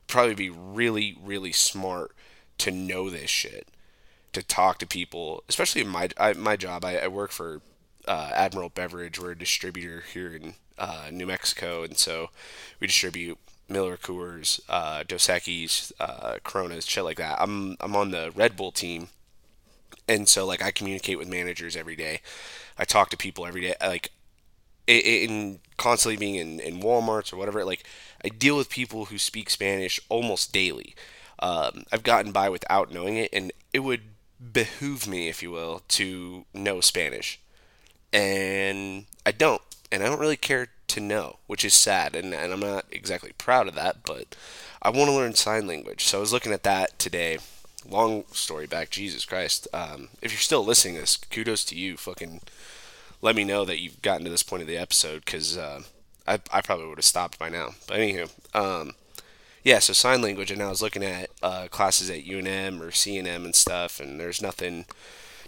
Probably 0.07 0.35
be 0.35 0.51
really 0.51 1.17
really 1.23 1.53
smart 1.53 2.13
to 2.59 2.71
know 2.71 3.11
this 3.11 3.31
shit, 3.31 3.69
to 4.33 4.43
talk 4.43 4.79
to 4.79 4.87
people, 4.87 5.45
especially 5.49 5.83
in 5.83 5.89
my 5.89 6.09
I, 6.17 6.33
my 6.35 6.57
job. 6.57 6.85
I, 6.85 6.99
I 6.99 7.09
work 7.09 7.33
for 7.33 7.61
uh, 8.09 8.31
Admiral 8.35 8.71
Beverage. 8.71 9.21
We're 9.21 9.33
a 9.33 9.39
distributor 9.39 10.05
here 10.13 10.35
in 10.35 10.55
uh, 10.79 11.09
New 11.13 11.27
Mexico, 11.27 11.83
and 11.83 11.99
so 11.99 12.31
we 12.81 12.87
distribute 12.87 13.39
Miller 13.71 13.97
Coors, 13.97 14.61
uh, 14.69 15.05
Dos 15.07 15.29
Equis, 15.29 15.93
uh, 16.01 16.39
Coronas, 16.43 16.87
shit 16.87 17.05
like 17.05 17.19
that. 17.19 17.41
I'm 17.41 17.77
I'm 17.81 17.97
on 17.97 18.11
the 18.11 18.33
Red 18.35 18.57
Bull 18.57 18.73
team, 18.73 19.09
and 20.09 20.29
so 20.29 20.45
like 20.45 20.63
I 20.63 20.71
communicate 20.71 21.19
with 21.19 21.29
managers 21.29 21.77
every 21.77 21.97
day. 21.97 22.21
I 22.77 22.85
talk 22.85 23.11
to 23.11 23.17
people 23.17 23.47
every 23.47 23.63
day. 23.63 23.75
Like 23.81 24.11
in 24.87 25.61
constantly 25.77 26.17
being 26.17 26.35
in, 26.35 26.61
in 26.61 26.81
Walmarts 26.81 27.33
or 27.33 27.37
whatever, 27.37 27.65
like 27.65 27.85
I 28.25 28.29
deal 28.29 28.57
with 28.57 28.69
people 28.69 29.07
who 29.07 29.19
speak 29.19 29.49
Spanish 29.49 30.01
almost 30.09 30.53
daily. 30.53 30.95
Um, 31.39 31.85
I've 31.93 32.03
gotten 32.03 32.33
by 32.33 32.49
without 32.49 32.93
knowing 32.93 33.17
it, 33.17 33.31
and 33.33 33.53
it 33.73 33.81
would 33.81 34.03
behoove 34.53 35.07
me, 35.07 35.29
if 35.29 35.43
you 35.43 35.51
will, 35.51 35.83
to 35.89 36.45
know 36.53 36.81
Spanish, 36.81 37.41
and 38.13 39.07
I 39.25 39.33
don't, 39.33 39.63
and 39.91 40.03
I 40.03 40.07
don't 40.07 40.21
really 40.21 40.37
care 40.37 40.69
to 40.91 41.01
know, 41.01 41.39
which 41.47 41.65
is 41.65 41.75
sad, 41.75 42.15
and, 42.15 42.35
and 42.35 42.53
I'm 42.53 42.61
not 42.61 42.85
exactly 42.91 43.33
proud 43.39 43.69
of 43.69 43.75
that, 43.75 44.05
but 44.05 44.37
I 44.83 44.91
want 44.91 45.09
to 45.11 45.17
learn 45.17 45.35
sign 45.35 45.67
language. 45.67 46.05
So 46.05 46.19
I 46.19 46.21
was 46.21 46.33
looking 46.33 46.53
at 46.53 46.63
that 46.65 46.99
today. 46.99 47.39
Long 47.89 48.25
story 48.33 48.67
back, 48.67 48.91
Jesus 48.91 49.25
Christ. 49.25 49.69
Um, 49.73 50.09
if 50.21 50.33
you're 50.33 50.39
still 50.39 50.65
listening 50.65 50.95
to 50.95 51.01
this, 51.01 51.17
kudos 51.17 51.65
to 51.67 51.77
you. 51.77 51.97
Fucking 51.97 52.41
let 53.23 53.37
me 53.37 53.45
know 53.45 53.65
that 53.65 53.81
you've 53.81 54.03
gotten 54.03 54.25
to 54.25 54.31
this 54.31 54.43
point 54.43 54.63
of 54.63 54.69
the 54.69 54.79
episode, 54.79 55.25
because 55.25 55.57
uh, 55.57 55.83
I, 56.27 56.41
I 56.53 56.61
probably 56.61 56.87
would 56.87 56.99
have 56.99 57.05
stopped 57.05 57.39
by 57.39 57.49
now. 57.49 57.71
But 57.87 57.99
anywho, 57.99 58.31
um, 58.55 58.93
yeah, 59.63 59.79
so 59.79 59.93
sign 59.93 60.23
language, 60.23 60.51
and 60.51 60.63
I 60.63 60.69
was 60.69 60.83
looking 60.83 61.05
at 61.05 61.31
uh, 61.43 61.69
classes 61.71 62.11
at 62.11 62.25
UNM 62.25 62.81
or 62.81 62.89
CNM 62.89 63.45
and 63.45 63.55
stuff, 63.55 64.01
and 64.01 64.19
there's 64.19 64.41
nothing, 64.41 64.87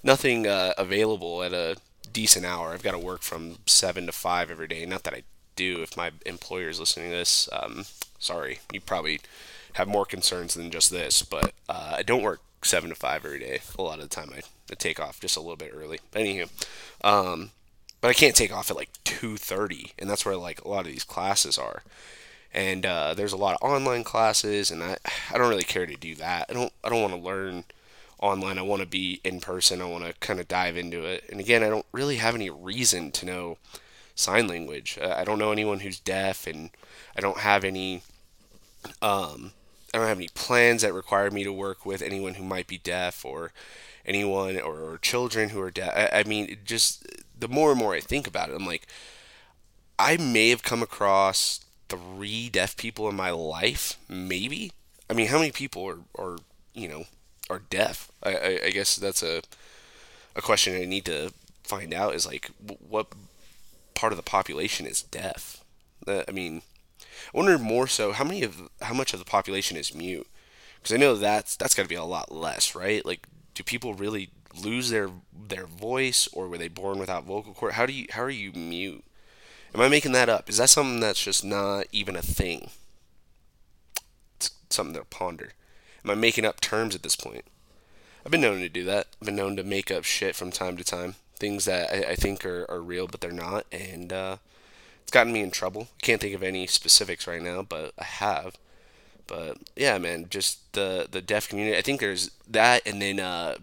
nothing 0.03 0.47
uh, 0.47 0.75
available 0.77 1.43
at 1.43 1.53
a 1.53 1.77
decent 2.13 2.45
hour. 2.45 2.73
I've 2.73 2.83
got 2.83 2.93
to 2.93 2.99
work 2.99 3.23
from 3.23 3.57
seven 3.67 4.07
to 4.07 4.13
five 4.13 4.51
every 4.51 4.69
day. 4.69 4.85
Not 4.85 5.05
that 5.05 5.15
I 5.15 5.23
do. 5.57 5.83
If 5.83 5.97
my 5.97 6.13
employer 6.27 6.69
is 6.69 6.81
listening 6.81 7.11
to 7.11 7.17
this, 7.17 7.49
um, 7.53 7.85
sorry, 8.19 8.61
you 8.73 8.81
probably 8.81 9.21
have 9.75 9.89
more 9.89 10.05
concerns 10.05 10.55
than 10.55 10.71
just 10.71 10.91
this. 10.91 11.23
But 11.23 11.53
uh, 11.69 11.95
I 11.97 12.03
don't 12.03 12.23
work 12.23 12.41
seven 12.63 12.91
to 12.91 12.97
five 12.97 13.25
every 13.25 13.41
day. 13.41 13.61
A 13.79 13.83
lot 13.83 13.99
of 13.99 14.09
the 14.09 14.15
time, 14.15 14.31
I, 14.35 14.43
I 14.71 14.75
take 14.75 15.01
off 15.01 15.21
just 15.21 15.37
a 15.37 15.41
little 15.41 15.57
bit 15.57 15.73
early. 15.75 16.01
But 16.11 16.23
anywho, 16.23 16.49
um, 17.03 17.51
but 18.01 18.09
I 18.09 18.15
can't 18.15 18.37
take 18.37 18.53
off 18.53 18.71
at 18.71 18.77
like 18.77 18.91
two 19.05 19.37
thirty, 19.37 19.93
and 19.99 20.11
that's 20.11 20.25
where 20.25 20.37
like 20.37 20.65
a 20.65 20.69
lot 20.69 20.87
of 20.87 20.93
these 20.93 21.05
classes 21.05 21.59
are. 21.59 21.83
And 22.55 22.85
uh, 22.85 23.15
there's 23.15 23.33
a 23.33 23.39
lot 23.39 23.57
of 23.61 23.67
online 23.67 24.05
classes, 24.05 24.71
and 24.71 24.83
I 24.83 24.99
I 25.33 25.39
don't 25.39 25.49
really 25.49 25.63
care 25.65 25.87
to 25.87 25.97
do 25.97 26.15
that. 26.17 26.47
I 26.51 26.53
don't 26.53 26.73
I 26.85 26.89
don't 26.89 27.01
want 27.03 27.15
to 27.15 27.21
learn 27.21 27.65
online. 28.19 28.59
I 28.59 28.63
want 28.63 28.81
to 28.83 28.89
be 28.89 29.21
in 29.25 29.41
person. 29.41 29.83
I 29.83 29.87
want 29.87 30.05
to 30.05 30.13
kind 30.21 30.39
of 30.41 30.49
dive 30.49 30.77
into 30.77 31.05
it. 31.05 31.25
And 31.31 31.41
again, 31.41 31.63
I 31.63 31.69
don't 31.69 31.87
really 31.93 32.17
have 32.17 32.35
any 32.35 32.51
reason 32.51 33.11
to 33.13 33.27
know 33.27 33.59
sign 34.15 34.47
language. 34.49 34.99
Uh, 35.01 35.15
I 35.17 35.25
don't 35.25 35.39
know 35.39 35.53
anyone 35.53 35.81
who's 35.81 35.99
deaf, 36.01 36.47
and 36.47 36.71
I 37.17 37.21
don't 37.21 37.39
have 37.39 37.65
any. 37.65 38.03
Um, 39.01 39.53
I 39.95 39.99
don't 39.99 40.09
have 40.09 40.19
any 40.19 40.29
plans 40.35 40.83
that 40.83 40.95
require 40.95 41.31
me 41.31 41.45
to 41.45 41.53
work 41.53 41.85
with 41.85 42.03
anyone 42.03 42.35
who 42.35 42.45
might 42.45 42.67
be 42.67 42.79
deaf 42.79 43.25
or 43.25 43.53
anyone 44.07 44.59
or, 44.59 44.81
or 44.81 44.99
children 44.99 45.51
who 45.51 45.61
are 45.61 45.71
deaf. 45.71 45.93
I, 45.95 46.21
I 46.21 46.25
mean, 46.25 46.59
just 46.65 47.07
the 47.39 47.49
more 47.49 47.71
and 47.71 47.79
more 47.79 47.95
I 47.95 48.01
think 48.01 48.27
about 48.27 48.49
it, 48.49 48.57
I'm 48.57 48.67
like, 48.67 48.87
I 49.99 50.17
may 50.17 50.49
have 50.51 50.63
come 50.63 50.83
across 50.83 51.61
three 51.89 52.49
deaf 52.49 52.77
people 52.77 53.09
in 53.09 53.15
my 53.15 53.31
life, 53.31 53.99
maybe. 54.09 54.73
I 55.11 55.13
mean, 55.13 55.29
how 55.29 55.39
many 55.39 55.53
people 55.53 55.87
are, 55.87 55.99
are 56.19 56.39
you 56.75 56.89
know, 56.89 57.05
are 57.51 57.61
deaf? 57.71 58.11
I, 58.23 58.35
I, 58.35 58.61
I 58.67 58.71
guess 58.71 58.97
that's 58.97 59.23
a 59.23 59.43
a 60.35 60.41
question 60.41 60.75
I 60.75 60.87
need 60.87 61.05
to 61.05 61.33
find 61.63 61.93
out. 61.93 62.15
Is 62.15 62.27
like, 62.27 62.51
what 62.89 63.09
part 64.03 64.13
of 64.13 64.17
the 64.17 64.23
population 64.25 64.85
is 64.85 65.01
deaf. 65.01 65.63
Uh, 66.09 66.25
I 66.27 66.33
mean, 66.33 66.63
I 67.01 67.37
wonder 67.37 67.57
more 67.57 67.87
so 67.87 68.11
how 68.11 68.25
many 68.25 68.43
of 68.43 68.69
how 68.81 68.95
much 68.95 69.13
of 69.13 69.21
the 69.21 69.25
population 69.25 69.77
is 69.77 69.95
mute? 69.95 70.27
Because 70.75 70.93
I 70.93 70.97
know 70.97 71.15
that's 71.15 71.55
that's 71.55 71.77
got 71.77 71.85
to 71.85 71.89
be 71.89 71.95
a 71.95 72.03
lot 72.03 72.33
less, 72.33 72.75
right? 72.75 73.07
Like, 73.07 73.29
do 73.55 73.63
people 73.63 73.95
really 73.95 74.31
lose 74.61 74.91
their 74.91 75.09
their 75.33 75.67
voice, 75.67 76.29
or 76.33 76.49
were 76.49 76.59
they 76.59 76.67
born 76.67 76.99
without 76.99 77.23
vocal 77.23 77.55
cord? 77.55 77.75
How 77.75 77.87
do 77.87 77.93
you 77.93 78.07
how 78.11 78.23
are 78.23 78.31
you 78.31 78.51
mute? 78.53 79.05
Am 79.73 79.81
I 79.81 79.89
making 79.89 80.11
that 80.13 80.29
up? 80.29 80.51
Is 80.51 80.57
that 80.57 80.69
something 80.69 80.99
that's 80.99 81.23
just 81.23 81.45
not 81.45 81.87
even 81.93 82.17
a 82.17 82.23
thing? 82.23 82.71
It's, 84.35 84.51
something 84.69 84.97
to 84.97 85.05
ponder. 85.05 85.53
Am 86.05 86.11
I 86.11 86.17
making 86.17 86.45
up 86.45 86.61
terms 86.61 86.97
at 86.97 87.05
this 87.05 87.15
point? 87.15 87.45
I've 88.27 88.33
been 88.33 88.41
known 88.41 88.59
to 88.63 88.69
do 88.69 88.83
that. 88.83 89.07
I've 89.21 89.27
been 89.27 89.37
known 89.37 89.55
to 89.55 89.63
make 89.63 89.93
up 89.93 90.03
shit 90.03 90.35
from 90.35 90.51
time 90.51 90.77
to 90.77 90.83
time. 90.83 91.15
Things 91.43 91.65
that 91.65 91.93
I, 91.93 92.13
I 92.13 92.15
think 92.15 92.47
are, 92.47 92.65
are 92.71 92.81
real, 92.81 93.09
but 93.09 93.21
they're 93.21 93.33
not. 93.33 93.67
And 93.73 94.13
uh, 94.13 94.37
it's 95.03 95.11
gotten 95.11 95.33
me 95.33 95.41
in 95.41 95.51
trouble. 95.51 95.89
Can't 96.01 96.21
think 96.21 96.37
of 96.37 96.43
any 96.45 96.69
specifics 96.69 97.27
right 97.27 97.43
now, 97.43 97.63
but 97.63 97.93
I 97.99 98.05
have. 98.05 98.57
But 99.27 99.59
yeah, 99.75 99.99
man, 99.99 100.27
just 100.31 100.73
the 100.73 101.09
the 101.11 101.21
deaf 101.21 101.49
community. 101.49 101.77
I 101.77 101.83
think 101.83 101.99
there's 101.99 102.31
that, 102.49 102.83
and 102.87 103.03
then 103.03 103.19
uh, 103.19 103.57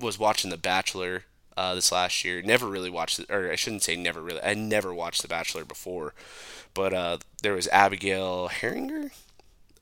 was 0.00 0.18
watching 0.18 0.50
The 0.50 0.56
Bachelor 0.56 1.24
uh, 1.58 1.74
this 1.74 1.92
last 1.92 2.24
year. 2.24 2.40
Never 2.40 2.66
really 2.66 2.88
watched 2.88 3.18
it, 3.18 3.30
or 3.30 3.52
I 3.52 3.56
shouldn't 3.56 3.82
say 3.82 3.96
never 3.96 4.22
really. 4.22 4.42
I 4.42 4.54
never 4.54 4.94
watched 4.94 5.20
The 5.20 5.28
Bachelor 5.28 5.66
before, 5.66 6.14
but 6.72 6.94
uh, 6.94 7.18
there 7.42 7.52
was 7.52 7.68
Abigail 7.68 8.48
Heringer. 8.48 9.10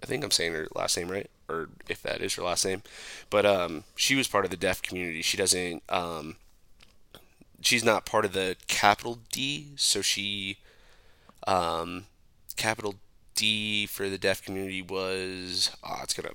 I 0.03 0.07
think 0.07 0.25
I'm 0.25 0.33
saying 0.33 0.55
her 0.55 0.67
last 0.75 0.97
name 0.97 1.09
right, 1.09 1.31
or 1.49 1.69
if 1.89 2.03
that 2.03 2.21
is 2.21 2.35
her 2.35 2.43
last 2.43 2.65
name. 2.65 2.83
But 3.31 3.47
um, 3.47 3.85
she 3.95 4.17
was 4.17 4.29
part 4.29 4.45
of 4.45 4.51
the 4.51 4.57
deaf 4.57 4.83
community. 4.83 5.23
She 5.23 5.37
doesn't. 5.37 5.85
Um, 5.89 6.37
she's 7.65 7.85
not 7.85 8.07
part 8.07 8.25
of 8.25 8.33
the 8.33 8.57
capital 8.69 9.19
D, 9.33 9.73
so 9.77 10.03
she. 10.03 10.59
Um, 11.47 12.07
capital 12.57 12.95
D 13.35 13.87
for 13.87 14.09
the 14.09 14.19
deaf 14.19 14.43
community 14.45 14.83
was. 14.83 15.71
Oh, 15.83 16.01
it's 16.03 16.15
gonna. 16.15 16.35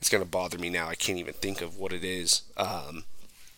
It's 0.00 0.10
gonna 0.10 0.24
bother 0.24 0.58
me 0.58 0.68
now. 0.68 0.88
I 0.88 0.94
can't 0.94 1.18
even 1.18 1.34
think 1.34 1.62
of 1.62 1.78
what 1.78 1.92
it 1.92 2.04
is. 2.04 2.42
Um, 2.56 3.04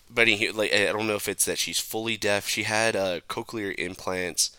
but 0.09 0.29
like 0.55 0.73
I 0.73 0.93
don't 0.93 1.07
know 1.07 1.17
if 1.17 1.29
it's 1.29 1.45
that 1.45 1.59
she's 1.59 1.81
fully 1.81 2.17
deaf. 2.17 2.49
She 2.49 2.63
had 2.65 2.95
uh, 2.95 3.21
cochlear 3.29 3.75
implants. 3.75 4.57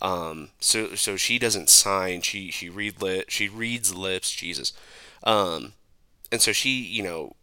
Um, 0.00 0.50
so 0.60 0.94
so 0.94 1.16
she 1.16 1.38
doesn't 1.38 1.70
sign. 1.70 2.20
She 2.22 2.50
she 2.50 2.68
read 2.68 3.02
lit. 3.02 3.30
She 3.30 3.48
reads 3.48 3.94
lips. 3.94 4.30
Jesus. 4.30 4.72
Um, 5.24 5.72
and 6.30 6.40
so 6.40 6.52
she 6.52 6.70
you 6.70 7.02
know 7.02 7.34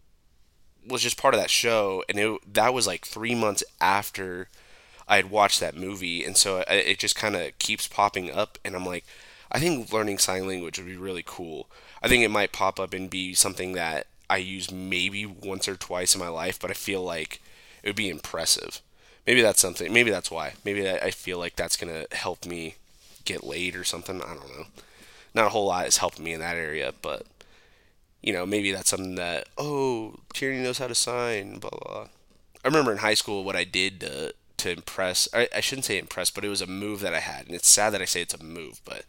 was 0.88 1.02
just 1.02 1.18
part 1.18 1.34
of 1.34 1.40
that 1.40 1.50
show, 1.50 2.04
and 2.10 2.20
it, 2.20 2.54
that 2.54 2.74
was 2.74 2.88
like 2.88 3.06
three 3.06 3.36
months 3.36 3.64
after 3.80 4.48
I 5.08 5.18
had 5.18 5.30
watched 5.30 5.60
that 5.60 5.76
movie, 5.76 6.24
and 6.24 6.38
so 6.38 6.60
it, 6.60 6.68
it 6.70 7.00
just 7.00 7.16
kind 7.16 7.36
of 7.36 7.58
keeps 7.60 7.88
popping 7.88 8.32
up, 8.32 8.58
and 8.64 8.76
I'm 8.76 8.86
like, 8.86 9.06
I 9.52 9.60
think 9.60 9.92
learning 9.92 10.18
sign 10.18 10.48
language 10.48 10.78
would 10.78 10.88
be 10.88 10.96
really 10.96 11.24
cool. 11.26 11.68
I 12.02 12.08
think 12.08 12.24
it 12.24 12.30
might 12.30 12.54
pop 12.54 12.80
up 12.80 12.94
and 12.94 13.10
be 13.10 13.34
something 13.34 13.74
that 13.74 14.08
I 14.30 14.38
use 14.38 14.72
maybe 14.72 15.26
once 15.26 15.68
or 15.68 15.76
twice 15.76 16.16
in 16.16 16.22
my 16.22 16.30
life, 16.30 16.60
but 16.60 16.72
I 16.72 16.74
feel 16.74 17.04
like 17.04 17.42
it 17.84 17.90
would 17.90 17.96
be 17.96 18.10
impressive. 18.10 18.82
Maybe 19.28 19.42
that's 19.42 19.60
something. 19.60 19.92
Maybe 19.92 20.10
that's 20.10 20.32
why. 20.32 20.54
Maybe 20.64 20.90
I 20.90 21.12
feel 21.12 21.38
like 21.38 21.56
that's 21.56 21.78
gonna 21.78 22.06
help 22.12 22.46
me 22.46 22.76
get 23.26 23.44
laid 23.44 23.76
or 23.76 23.84
something. 23.84 24.22
I 24.22 24.34
don't 24.34 24.58
know. 24.58 24.66
Not 25.34 25.48
a 25.48 25.50
whole 25.50 25.68
lot 25.68 25.86
has 25.86 25.98
helped 25.98 26.20
me 26.20 26.34
in 26.34 26.40
that 26.40 26.56
area, 26.56 26.94
but 27.02 27.26
you 28.22 28.34
know, 28.34 28.46
maybe 28.46 28.72
that's 28.72 28.90
something 28.90 29.16
that 29.16 29.48
oh, 29.58 30.16
Tierney 30.34 30.62
knows 30.62 30.78
how 30.78 30.88
to 30.88 30.96
sign. 30.96 31.60
Blah 31.60 31.72
blah. 31.72 32.08
I 32.64 32.68
remember 32.68 32.92
in 32.92 33.00
high 33.00 33.16
school 33.16 33.44
what 33.44 33.56
I 33.56 33.64
did 33.64 34.00
to 34.02 34.34
to 34.58 34.72
impress. 34.72 35.28
I, 35.34 35.48
I 35.56 35.60
shouldn't 35.62 35.86
say 35.86 35.98
impress, 35.98 36.30
but 36.30 36.46
it 36.46 36.50
was 36.50 36.62
a 36.62 36.68
move 36.68 37.02
that 37.02 37.14
I 37.14 37.20
had, 37.20 37.48
and 37.48 37.56
it's 37.56 37.68
sad 37.68 37.92
that 37.92 38.02
I 38.02 38.06
say 38.06 38.22
it's 38.22 38.34
a 38.34 38.44
move, 38.44 38.82
but 38.86 39.06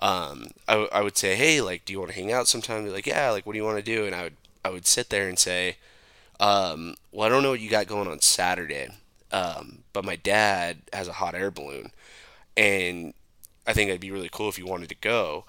um, 0.00 0.48
I, 0.66 0.88
I 0.92 1.02
would 1.02 1.16
say, 1.16 1.36
hey, 1.36 1.60
like, 1.60 1.84
do 1.84 1.92
you 1.92 2.00
want 2.00 2.10
to 2.12 2.16
hang 2.18 2.32
out 2.32 2.48
sometime? 2.48 2.84
Be 2.84 2.90
like, 2.90 3.06
yeah, 3.06 3.30
like, 3.30 3.46
what 3.46 3.52
do 3.52 3.58
you 3.58 3.64
want 3.64 3.78
to 3.78 3.82
do? 3.82 4.06
And 4.06 4.14
I 4.14 4.24
would 4.24 4.36
I 4.64 4.70
would 4.70 4.86
sit 4.86 5.10
there 5.10 5.28
and 5.28 5.38
say, 5.38 5.76
um, 6.40 6.94
well, 7.12 7.26
I 7.26 7.30
don't 7.30 7.42
know 7.42 7.50
what 7.50 7.60
you 7.60 7.70
got 7.70 7.86
going 7.86 8.08
on 8.08 8.20
Saturday, 8.20 8.88
um, 9.32 9.84
but 9.92 10.04
my 10.04 10.16
dad 10.16 10.78
has 10.92 11.08
a 11.08 11.14
hot 11.14 11.34
air 11.34 11.50
balloon, 11.50 11.92
and 12.56 13.14
I 13.66 13.72
think 13.72 13.88
it'd 13.88 14.00
be 14.00 14.10
really 14.10 14.30
cool 14.30 14.48
if 14.48 14.58
you 14.58 14.66
wanted 14.66 14.88
to 14.88 14.96
go. 14.96 15.44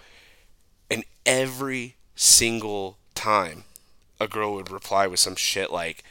And 0.90 1.06
every 1.26 1.96
single 2.22 2.98
time, 3.16 3.64
a 4.20 4.28
girl 4.28 4.54
would 4.54 4.70
reply 4.70 5.08
with 5.08 5.20
some 5.20 5.36
shit 5.36 5.72
like, 5.72 6.04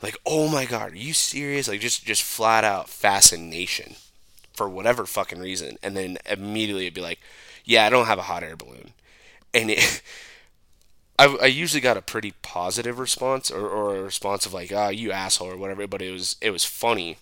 like, 0.00 0.16
oh 0.24 0.48
my 0.48 0.64
god, 0.64 0.92
are 0.92 0.96
you 0.96 1.12
serious? 1.12 1.68
Like, 1.68 1.80
just 1.80 2.04
just 2.04 2.22
flat 2.22 2.64
out 2.64 2.88
fascination 2.88 3.96
for 4.54 4.68
whatever 4.68 5.04
fucking 5.06 5.40
reason, 5.40 5.76
and 5.82 5.96
then 5.96 6.18
immediately 6.26 6.84
it'd 6.84 6.94
be 6.94 7.00
like, 7.00 7.18
yeah, 7.64 7.84
I 7.84 7.90
don't 7.90 8.06
have 8.06 8.18
a 8.18 8.22
hot 8.22 8.42
air 8.42 8.56
balloon, 8.56 8.92
and 9.52 9.70
it. 9.70 10.02
I, 11.18 11.34
I 11.44 11.46
usually 11.46 11.80
got 11.80 11.96
a 11.96 12.02
pretty 12.02 12.34
positive 12.42 12.98
response 12.98 13.50
or, 13.50 13.66
or 13.66 13.96
a 13.96 14.02
response 14.02 14.44
of 14.44 14.52
like 14.52 14.70
ah 14.70 14.86
oh, 14.86 14.88
you 14.90 15.12
asshole 15.12 15.48
or 15.48 15.56
whatever 15.56 15.86
but 15.86 16.02
it 16.02 16.10
was 16.10 16.36
it 16.42 16.50
was 16.50 16.66
funny 16.66 17.16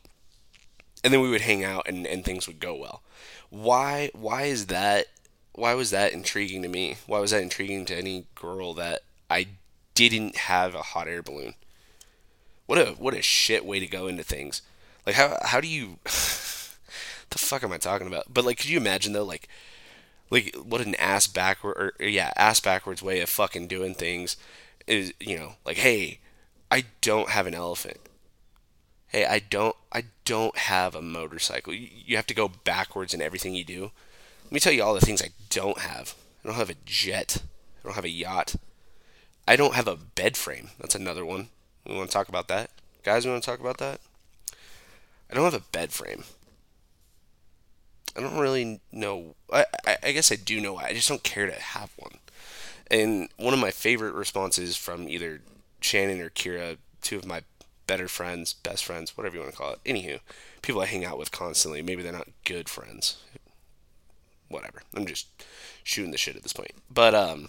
and 1.05 1.13
then 1.13 1.21
we 1.21 1.31
would 1.31 1.43
hang 1.43 1.63
out 1.63 1.87
and, 1.87 2.05
and 2.05 2.25
things 2.25 2.49
would 2.49 2.59
go 2.59 2.75
well 2.75 3.03
why 3.51 4.11
why 4.13 4.43
is 4.47 4.67
that 4.67 5.07
why 5.55 5.75
was 5.75 5.91
that 5.91 6.13
intriguing 6.13 6.63
to 6.63 6.69
me? 6.69 6.97
Why 7.07 7.21
was 7.21 7.31
that 7.31 7.43
intriguing 7.43 7.85
to 7.87 7.97
any 7.97 8.27
girl 8.35 8.75
that 8.75 9.03
I 9.31 9.47
didn't 9.95 10.37
have 10.37 10.75
a 10.75 10.83
hot 10.83 11.07
air 11.07 11.23
balloon? 11.23 11.55
What 12.67 12.79
a 12.79 12.87
what 12.93 13.15
a 13.15 13.23
shit 13.23 13.65
way 13.65 13.79
to 13.79 13.87
go 13.87 14.07
into 14.07 14.25
things. 14.25 14.63
Like 15.07 15.15
how 15.15 15.39
how 15.43 15.61
do 15.61 15.69
you 15.69 15.99
the 16.05 17.39
fuck 17.39 17.63
am 17.63 17.73
I 17.73 17.79
talking 17.79 18.07
about? 18.07 18.33
But 18.33 18.45
like 18.45 18.59
could 18.59 18.69
you 18.69 18.79
imagine 18.79 19.13
though 19.13 19.25
like 19.25 19.49
like 20.31 20.55
what 20.57 20.81
an 20.81 20.97
ass 20.97 21.27
backward 21.27 21.95
or 22.01 22.05
yeah 22.05 22.33
ass 22.37 22.59
backwards 22.59 23.03
way 23.03 23.21
of 23.21 23.29
fucking 23.29 23.69
doing 23.69 23.95
things 23.95 24.37
is 24.87 25.13
you 25.21 25.39
know 25.39 25.53
like 25.65 25.77
hey 25.77 26.21
i 26.71 26.85
don't 27.01 27.31
have 27.31 27.47
an 27.47 27.55
elephant. 27.55 28.01
Hey 29.07 29.25
i 29.27 29.39
don't 29.39 29.77
i 29.93 30.05
don't 30.25 30.57
have 30.59 30.97
a 30.97 31.03
motorcycle. 31.03 31.73
You, 31.73 31.89
you 31.93 32.17
have 32.17 32.27
to 32.27 32.35
go 32.35 32.49
backwards 32.49 33.15
in 33.15 33.23
everything 33.23 33.55
you 33.55 33.65
do 33.65 33.93
let 34.45 34.53
me 34.53 34.61
tell 34.61 34.73
you 34.73 34.83
all 34.83 34.95
the 34.95 35.01
things 35.01 35.23
i 35.23 35.31
don't 35.51 35.79
have 35.79 36.15
i 36.45 36.49
don't 36.49 36.57
have 36.57 36.71
a 36.71 36.77
jet 36.85 37.43
i 37.83 37.89
don't 37.89 37.95
have 37.95 38.05
a 38.05 38.09
yacht 38.11 38.55
i 39.47 39.57
don't 39.57 39.75
have 39.75 39.89
a 39.89 39.97
bed 39.97 40.37
frame 40.37 40.71
that's 40.79 40.95
another 40.95 41.25
one 41.25 41.49
we 41.87 41.95
want 41.95 42.09
to 42.09 42.15
talk 42.15 42.29
about 42.29 42.49
that 42.49 42.71
guys 43.03 43.25
we 43.25 43.31
want 43.31 43.43
to 43.43 43.51
talk 43.51 43.61
about 43.61 43.79
that 43.79 44.01
i 45.31 45.35
don't 45.35 45.45
have 45.45 45.55
a 45.55 45.73
bed 45.73 45.93
frame 45.93 46.25
I 48.17 48.21
don't 48.21 48.39
really 48.39 48.81
know. 48.93 49.35
I, 49.53 49.67
I, 49.87 49.97
I 50.05 50.13
guess 50.13 50.31
I 50.31 50.37
do 50.37 50.61
know. 50.61 50.77
I 50.77 50.93
just 50.93 51.09
don't 51.09 51.23
care 51.23 51.47
to 51.47 51.53
have 51.61 51.91
one. 51.97 52.19
And 52.91 53.29
one 53.37 53.55
of 53.55 53.61
my 53.61 53.71
favorite 53.71 54.15
responses 54.15 54.77
from 54.77 55.09
either 55.09 55.41
Shannon 55.81 56.21
or 56.21 56.31
Kira, 56.31 56.77
two 57.01 57.17
of 57.17 57.27
my 57.27 57.43
better 57.87 58.09
friends, 58.09 58.53
best 58.53 58.85
friends, 58.85 59.17
whatever 59.17 59.37
you 59.37 59.43
want 59.43 59.53
to 59.53 59.59
call 59.59 59.73
it. 59.73 59.85
Anywho, 59.85 60.21
people 60.63 60.81
I 60.81 60.87
hang 60.87 61.05
out 61.05 61.19
with 61.19 61.33
constantly. 61.33 61.83
Maybe 61.83 62.03
they're 62.03 62.13
not 62.13 62.29
good 62.45 62.69
friends. 62.69 63.17
Whatever. 64.55 64.83
I'm 64.95 65.05
just 65.05 65.27
shooting 65.83 66.13
the 66.13 66.19
shit 66.19 66.37
at 66.37 66.43
this 66.43 66.53
point. 66.53 66.71
But 66.89 67.15
um, 67.15 67.49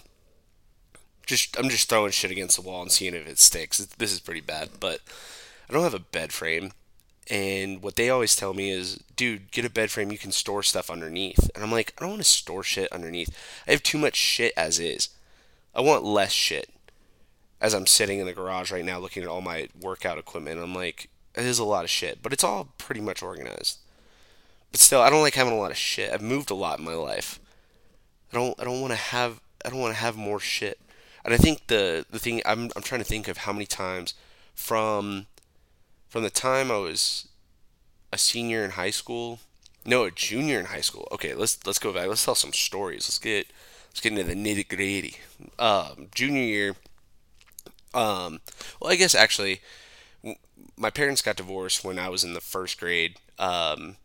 just 1.24 1.56
I'm 1.58 1.68
just 1.68 1.88
throwing 1.88 2.10
shit 2.10 2.32
against 2.32 2.56
the 2.56 2.62
wall 2.62 2.82
and 2.82 2.90
seeing 2.90 3.14
if 3.14 3.28
it 3.28 3.38
sticks. 3.38 3.78
This 3.78 4.12
is 4.12 4.20
pretty 4.20 4.40
bad, 4.40 4.70
but 4.80 5.00
I 5.70 5.72
don't 5.72 5.84
have 5.84 5.94
a 5.94 6.00
bed 6.00 6.32
frame. 6.32 6.72
And 7.28 7.82
what 7.82 7.96
they 7.96 8.10
always 8.10 8.36
tell 8.36 8.54
me 8.54 8.70
is, 8.70 9.02
dude, 9.16 9.50
get 9.50 9.64
a 9.64 9.70
bed 9.70 9.90
frame 9.90 10.12
you 10.12 10.18
can 10.18 10.32
store 10.32 10.62
stuff 10.62 10.90
underneath. 10.90 11.50
And 11.54 11.64
I'm 11.64 11.72
like, 11.72 11.92
I 11.96 12.02
don't 12.02 12.10
want 12.10 12.22
to 12.22 12.28
store 12.28 12.62
shit 12.62 12.90
underneath. 12.92 13.36
I 13.66 13.72
have 13.72 13.82
too 13.82 13.98
much 13.98 14.14
shit 14.14 14.52
as 14.56 14.78
is. 14.78 15.08
I 15.74 15.80
want 15.80 16.04
less 16.04 16.32
shit. 16.32 16.70
As 17.60 17.74
I'm 17.74 17.86
sitting 17.86 18.18
in 18.18 18.26
the 18.26 18.32
garage 18.32 18.70
right 18.70 18.84
now 18.84 18.98
looking 18.98 19.22
at 19.22 19.28
all 19.28 19.40
my 19.40 19.68
workout 19.80 20.18
equipment, 20.18 20.60
I'm 20.60 20.74
like, 20.74 21.08
it 21.34 21.44
is 21.44 21.58
a 21.58 21.64
lot 21.64 21.84
of 21.84 21.90
shit, 21.90 22.22
but 22.22 22.32
it's 22.32 22.44
all 22.44 22.68
pretty 22.78 23.00
much 23.00 23.22
organized. 23.22 23.78
But 24.72 24.80
still, 24.80 25.00
I 25.00 25.10
don't 25.10 25.22
like 25.22 25.34
having 25.34 25.52
a 25.52 25.58
lot 25.58 25.70
of 25.70 25.76
shit. 25.76 26.12
I've 26.12 26.22
moved 26.22 26.50
a 26.50 26.54
lot 26.54 26.78
in 26.78 26.84
my 26.84 26.94
life. 26.94 27.40
I 28.32 28.36
don't 28.36 28.58
I 28.60 28.64
don't 28.64 28.80
want 28.80 28.92
to 28.92 28.98
have 28.98 29.40
I 29.64 29.70
don't 29.70 29.80
want 29.80 29.94
to 29.94 30.00
have 30.00 30.16
more 30.16 30.40
shit. 30.40 30.78
And 31.24 31.32
I 31.34 31.36
think 31.36 31.66
the 31.66 32.04
the 32.10 32.18
thing 32.18 32.42
I'm 32.44 32.70
I'm 32.76 32.82
trying 32.82 33.00
to 33.00 33.06
think 33.06 33.28
of 33.28 33.38
how 33.38 33.52
many 33.52 33.66
times 33.66 34.14
from 34.54 35.26
from 36.08 36.22
the 36.22 36.30
time 36.30 36.70
I 36.70 36.78
was 36.78 37.28
a 38.12 38.18
senior 38.18 38.64
in 38.64 38.72
high 38.72 38.90
school, 38.90 39.40
no, 39.84 40.04
a 40.04 40.10
junior 40.10 40.58
in 40.58 40.66
high 40.66 40.80
school. 40.80 41.08
Okay, 41.12 41.34
let's 41.34 41.64
let's 41.66 41.78
go 41.78 41.92
back. 41.92 42.08
Let's 42.08 42.24
tell 42.24 42.34
some 42.34 42.52
stories. 42.52 43.06
Let's 43.06 43.18
get 43.18 43.46
let's 43.88 44.00
get 44.00 44.12
into 44.12 44.24
the 44.24 44.34
nitty 44.34 44.68
gritty. 44.68 45.16
Um, 45.58 46.08
junior 46.14 46.42
year. 46.42 46.76
Um, 47.94 48.40
well, 48.80 48.92
I 48.92 48.96
guess 48.96 49.14
actually, 49.14 49.60
my 50.76 50.90
parents 50.90 51.22
got 51.22 51.36
divorced 51.36 51.84
when 51.84 51.98
I 51.98 52.08
was 52.08 52.24
in 52.24 52.34
the 52.34 52.40
first 52.40 52.78
grade. 52.78 53.16
Um, 53.38 53.96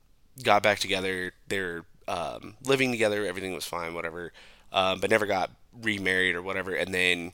got 0.43 0.63
back 0.63 0.79
together. 0.79 1.33
They're 1.47 1.83
um, 2.07 2.55
living 2.63 2.91
together. 2.91 3.25
Everything 3.25 3.53
was 3.53 3.65
fine, 3.65 3.93
whatever. 3.93 4.31
Um, 4.73 4.99
but 4.99 5.09
never 5.09 5.25
got 5.25 5.51
remarried 5.81 6.35
or 6.35 6.41
whatever. 6.41 6.73
And 6.73 6.93
then 6.93 7.33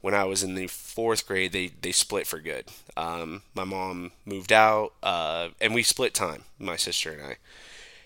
when 0.00 0.14
I 0.14 0.24
was 0.24 0.42
in 0.42 0.54
the 0.54 0.66
fourth 0.68 1.26
grade, 1.26 1.52
they, 1.52 1.68
they 1.80 1.92
split 1.92 2.26
for 2.26 2.38
good. 2.38 2.66
Um, 2.96 3.42
my 3.54 3.64
mom 3.64 4.12
moved 4.24 4.52
out, 4.52 4.92
uh, 5.02 5.48
and 5.60 5.74
we 5.74 5.82
split 5.82 6.14
time, 6.14 6.44
my 6.58 6.76
sister 6.76 7.10
and 7.10 7.22
I. 7.22 7.36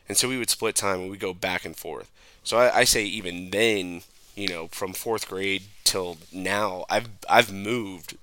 And 0.09 0.17
so 0.17 0.29
we 0.29 0.39
would 0.39 0.51
split 0.51 0.75
time 0.77 1.01
and 1.01 1.11
we 1.11 1.17
go 1.19 1.35
back 1.35 1.65
and 1.65 1.77
forth. 1.77 2.11
So 2.43 2.59
I, 2.59 2.79
I, 2.79 2.85
say 2.85 3.05
even 3.05 3.51
then, 3.51 4.03
you 4.35 4.49
know, 4.49 4.67
from 4.69 4.93
fourth 4.93 5.29
grade 5.29 5.65
till 5.85 6.17
now, 6.33 6.85
I've 6.89 7.09
I've 7.29 7.53
moved 7.53 8.17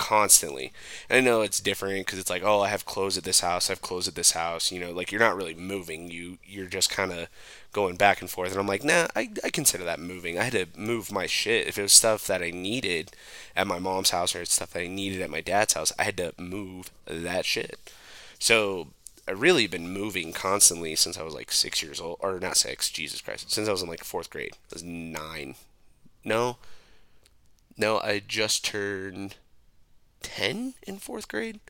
constantly. 0.00 0.72
And 1.10 1.18
I 1.18 1.20
know 1.20 1.42
it's 1.42 1.60
different 1.60 2.06
because 2.06 2.18
it's 2.18 2.30
like, 2.30 2.42
oh, 2.42 2.62
I 2.62 2.68
have 2.68 2.86
clothes 2.86 3.18
at 3.18 3.24
this 3.24 3.40
house, 3.40 3.68
I 3.68 3.74
have 3.74 3.82
clothes 3.82 4.08
at 4.08 4.14
this 4.14 4.32
house. 4.32 4.72
You 4.72 4.80
know, 4.80 4.92
like 4.92 5.12
you're 5.12 5.20
not 5.20 5.36
really 5.36 5.54
moving. 5.54 6.10
You 6.10 6.38
you're 6.44 6.66
just 6.66 6.88
kind 6.88 7.12
of 7.12 7.28
going 7.72 7.96
back 7.96 8.22
and 8.22 8.30
forth. 8.30 8.50
And 8.50 8.58
I'm 8.58 8.66
like, 8.66 8.82
nah, 8.82 9.08
I, 9.14 9.30
I 9.44 9.50
consider 9.50 9.84
that 9.84 10.00
moving. 10.00 10.38
I 10.38 10.44
had 10.44 10.54
to 10.54 10.66
move 10.74 11.12
my 11.12 11.26
shit. 11.26 11.68
If 11.68 11.78
it 11.78 11.82
was 11.82 11.92
stuff 11.92 12.26
that 12.26 12.42
I 12.42 12.50
needed 12.50 13.12
at 13.54 13.66
my 13.66 13.78
mom's 13.78 14.10
house 14.10 14.34
or 14.34 14.44
stuff 14.46 14.72
that 14.72 14.82
I 14.82 14.86
needed 14.86 15.20
at 15.20 15.30
my 15.30 15.42
dad's 15.42 15.74
house, 15.74 15.92
I 15.98 16.04
had 16.04 16.16
to 16.16 16.32
move 16.38 16.90
that 17.04 17.44
shit. 17.44 17.78
So 18.38 18.88
I 19.28 19.32
really 19.32 19.66
been 19.66 19.92
moving 19.92 20.32
constantly 20.32 20.96
since 20.96 21.18
I 21.18 21.22
was 21.22 21.34
like 21.34 21.52
six 21.52 21.82
years 21.82 22.00
old, 22.00 22.16
or 22.20 22.40
not 22.40 22.56
six, 22.56 22.90
Jesus 22.90 23.20
Christ, 23.20 23.52
since 23.52 23.68
I 23.68 23.72
was 23.72 23.82
in 23.82 23.88
like 23.88 24.02
fourth 24.02 24.30
grade. 24.30 24.54
I 24.54 24.74
was 24.74 24.82
nine. 24.82 25.56
No, 26.24 26.56
no, 27.76 27.98
I 28.00 28.22
just 28.26 28.64
turned 28.64 29.36
ten 30.22 30.74
in 30.86 30.98
fourth 30.98 31.28
grade. 31.28 31.60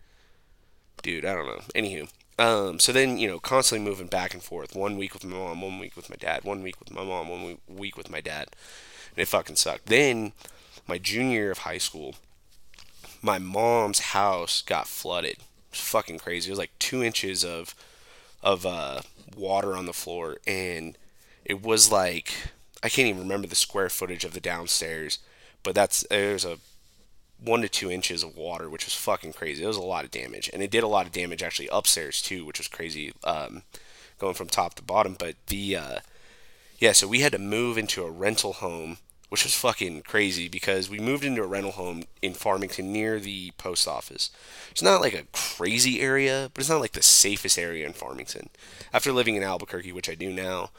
Dude, 1.02 1.24
I 1.24 1.34
don't 1.34 1.46
know. 1.46 1.62
Anywho, 1.74 2.08
um, 2.38 2.78
so 2.78 2.92
then 2.92 3.18
you 3.18 3.28
know, 3.28 3.38
constantly 3.38 3.88
moving 3.88 4.06
back 4.06 4.34
and 4.34 4.42
forth. 4.42 4.74
One 4.74 4.96
week 4.96 5.14
with 5.14 5.24
my 5.24 5.36
mom, 5.36 5.62
one 5.62 5.78
week 5.78 5.96
with 5.96 6.10
my 6.10 6.16
dad, 6.16 6.44
one 6.44 6.62
week 6.62 6.78
with 6.78 6.90
my 6.90 7.04
mom, 7.04 7.28
one 7.28 7.58
week 7.68 7.96
with 7.96 8.10
my 8.10 8.20
dad, 8.20 8.48
and 9.10 9.22
it 9.22 9.28
fucking 9.28 9.56
sucked. 9.56 9.86
Then 9.86 10.32
my 10.86 10.98
junior 10.98 11.40
year 11.40 11.50
of 11.50 11.58
high 11.58 11.78
school, 11.78 12.16
my 13.22 13.38
mom's 13.38 14.00
house 14.00 14.62
got 14.62 14.86
flooded 14.88 15.38
was 15.70 15.80
fucking 15.80 16.18
crazy. 16.18 16.48
It 16.48 16.52
was 16.52 16.58
like 16.58 16.78
two 16.78 17.02
inches 17.02 17.44
of 17.44 17.74
of 18.42 18.64
uh, 18.64 19.02
water 19.36 19.74
on 19.76 19.86
the 19.86 19.92
floor, 19.92 20.38
and 20.46 20.96
it 21.44 21.62
was 21.62 21.90
like 21.90 22.32
I 22.82 22.88
can't 22.88 23.08
even 23.08 23.22
remember 23.22 23.46
the 23.46 23.54
square 23.54 23.88
footage 23.88 24.24
of 24.24 24.32
the 24.32 24.40
downstairs, 24.40 25.18
but 25.62 25.74
that's 25.74 26.04
there's 26.10 26.44
a 26.44 26.58
one 27.42 27.62
to 27.62 27.68
two 27.68 27.90
inches 27.90 28.22
of 28.22 28.36
water, 28.36 28.68
which 28.68 28.84
was 28.84 28.94
fucking 28.94 29.32
crazy. 29.32 29.62
It 29.62 29.66
was 29.66 29.76
a 29.76 29.82
lot 29.82 30.04
of 30.04 30.10
damage, 30.10 30.50
and 30.52 30.62
it 30.62 30.70
did 30.70 30.82
a 30.82 30.88
lot 30.88 31.06
of 31.06 31.12
damage 31.12 31.42
actually 31.42 31.68
upstairs 31.72 32.20
too, 32.20 32.44
which 32.44 32.58
was 32.58 32.68
crazy, 32.68 33.12
um, 33.24 33.62
going 34.18 34.34
from 34.34 34.48
top 34.48 34.74
to 34.74 34.82
bottom. 34.82 35.16
But 35.18 35.36
the 35.46 35.76
uh, 35.76 35.98
yeah, 36.78 36.92
so 36.92 37.08
we 37.08 37.20
had 37.20 37.32
to 37.32 37.38
move 37.38 37.78
into 37.78 38.04
a 38.04 38.10
rental 38.10 38.54
home 38.54 38.98
which 39.30 39.44
was 39.44 39.54
fucking 39.54 40.02
crazy 40.02 40.48
because 40.48 40.90
we 40.90 40.98
moved 40.98 41.24
into 41.24 41.42
a 41.42 41.46
rental 41.46 41.70
home 41.70 42.02
in 42.20 42.34
Farmington 42.34 42.92
near 42.92 43.20
the 43.20 43.52
post 43.56 43.86
office. 43.86 44.30
It's 44.72 44.82
not 44.82 45.00
like 45.00 45.14
a 45.14 45.26
crazy 45.32 46.00
area, 46.00 46.50
but 46.52 46.60
it's 46.60 46.68
not 46.68 46.80
like 46.80 46.92
the 46.92 47.02
safest 47.02 47.56
area 47.56 47.86
in 47.86 47.92
Farmington. 47.92 48.50
After 48.92 49.12
living 49.12 49.36
in 49.36 49.44
Albuquerque, 49.44 49.92
which 49.92 50.10
I 50.10 50.16
do 50.16 50.30
now, 50.30 50.70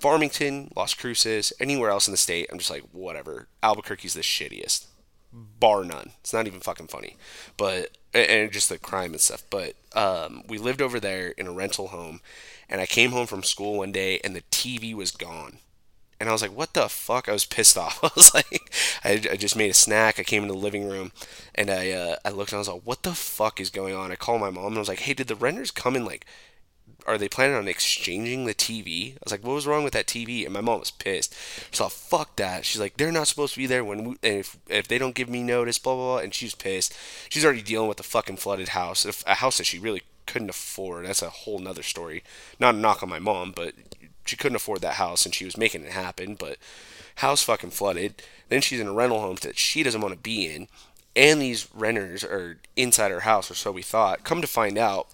Farmington, 0.00 0.72
Las 0.74 0.94
Cruces, 0.94 1.52
anywhere 1.60 1.90
else 1.90 2.08
in 2.08 2.12
the 2.12 2.18
state, 2.18 2.48
I'm 2.50 2.58
just 2.58 2.70
like, 2.70 2.84
whatever. 2.92 3.48
Albuquerque's 3.62 4.14
the 4.14 4.22
shittiest. 4.22 4.86
Bar 5.32 5.84
none. 5.84 6.12
It's 6.20 6.32
not 6.32 6.46
even 6.46 6.60
fucking 6.60 6.88
funny. 6.88 7.16
But, 7.56 7.96
and 8.14 8.50
just 8.52 8.68
the 8.68 8.78
crime 8.78 9.12
and 9.12 9.20
stuff. 9.20 9.44
But 9.50 9.74
um, 9.94 10.42
we 10.48 10.58
lived 10.58 10.82
over 10.82 10.98
there 11.00 11.28
in 11.30 11.46
a 11.46 11.52
rental 11.52 11.88
home, 11.88 12.20
and 12.68 12.80
I 12.80 12.86
came 12.86 13.10
home 13.10 13.26
from 13.26 13.42
school 13.42 13.78
one 13.78 13.92
day, 13.92 14.20
and 14.24 14.34
the 14.34 14.42
TV 14.50 14.94
was 14.94 15.10
gone 15.10 15.58
and 16.20 16.28
I 16.28 16.32
was 16.32 16.42
like, 16.42 16.56
"What 16.56 16.74
the 16.74 16.88
fuck?" 16.88 17.28
I 17.28 17.32
was 17.32 17.44
pissed 17.44 17.78
off. 17.84 18.02
I 18.02 18.10
was 18.14 18.34
like, 18.34 18.74
I, 19.04 19.12
I 19.32 19.36
just 19.36 19.56
made 19.56 19.70
a 19.70 19.74
snack. 19.74 20.18
I 20.18 20.24
came 20.24 20.42
into 20.42 20.54
the 20.54 20.60
living 20.60 20.88
room, 20.88 21.12
and 21.54 21.70
I 21.70 21.90
uh, 21.90 22.16
I 22.24 22.30
looked 22.30 22.52
and 22.52 22.56
I 22.56 22.60
was 22.60 22.68
like, 22.68 22.82
"What 22.84 23.02
the 23.02 23.14
fuck 23.14 23.60
is 23.60 23.70
going 23.70 23.94
on?" 23.94 24.12
I 24.12 24.16
called 24.16 24.40
my 24.40 24.50
mom 24.50 24.66
and 24.66 24.76
I 24.76 24.80
was 24.80 24.88
like, 24.88 25.00
"Hey, 25.00 25.14
did 25.14 25.28
the 25.28 25.36
renters 25.36 25.70
come 25.70 25.96
in? 25.96 26.04
Like, 26.04 26.26
are 27.08 27.18
they 27.18 27.28
planning 27.28 27.56
on 27.56 27.68
exchanging 27.68 28.44
the 28.44 28.54
TV?" 28.54 29.14
I 29.14 29.18
was 29.24 29.32
like, 29.32 29.44
"What 29.44 29.54
was 29.54 29.66
wrong 29.66 29.84
with 29.84 29.94
that 29.94 30.06
TV?" 30.06 30.44
And 30.44 30.52
my 30.52 30.60
mom 30.60 30.80
was 30.80 30.90
pissed. 30.90 31.34
Like, 31.78 31.90
"Fuck 31.90 32.36
that!" 32.36 32.64
She's 32.64 32.80
like, 32.80 32.96
"They're 32.96 33.12
not 33.12 33.28
supposed 33.28 33.54
to 33.54 33.60
be 33.60 33.66
there 33.66 33.84
when 33.84 34.04
we, 34.04 34.16
if 34.22 34.56
if 34.68 34.88
they 34.88 34.98
don't 34.98 35.14
give 35.14 35.28
me 35.28 35.42
notice." 35.42 35.78
Blah 35.78 35.94
blah 35.94 36.04
blah. 36.04 36.18
And 36.18 36.34
she's 36.34 36.54
pissed. 36.54 36.94
She's 37.28 37.44
already 37.44 37.62
dealing 37.62 37.88
with 37.88 38.00
a 38.00 38.04
fucking 38.04 38.36
flooded 38.36 38.70
house, 38.70 39.06
a 39.26 39.34
house 39.36 39.58
that 39.58 39.64
she 39.64 39.78
really 39.78 40.02
couldn't 40.26 40.50
afford. 40.50 41.06
That's 41.06 41.22
a 41.22 41.30
whole 41.30 41.58
nother 41.58 41.82
story. 41.82 42.22
Not 42.60 42.74
a 42.74 42.78
knock 42.78 43.02
on 43.02 43.08
my 43.08 43.18
mom, 43.18 43.52
but 43.52 43.74
she 44.26 44.36
couldn't 44.36 44.56
afford 44.56 44.82
that 44.82 44.94
house 44.94 45.24
and 45.24 45.34
she 45.34 45.44
was 45.44 45.56
making 45.56 45.84
it 45.84 45.92
happen, 45.92 46.34
but 46.34 46.58
house 47.16 47.42
fucking 47.42 47.70
flooded. 47.70 48.22
Then 48.48 48.60
she's 48.60 48.80
in 48.80 48.86
a 48.86 48.92
rental 48.92 49.20
home 49.20 49.36
that 49.42 49.58
she 49.58 49.82
doesn't 49.82 50.00
want 50.00 50.14
to 50.14 50.20
be 50.20 50.46
in, 50.46 50.68
and 51.16 51.40
these 51.40 51.68
renters 51.74 52.22
are 52.22 52.58
inside 52.76 53.10
her 53.10 53.20
house, 53.20 53.50
or 53.50 53.54
so 53.54 53.72
we 53.72 53.82
thought. 53.82 54.24
Come 54.24 54.40
to 54.40 54.46
find 54.46 54.78
out, 54.78 55.08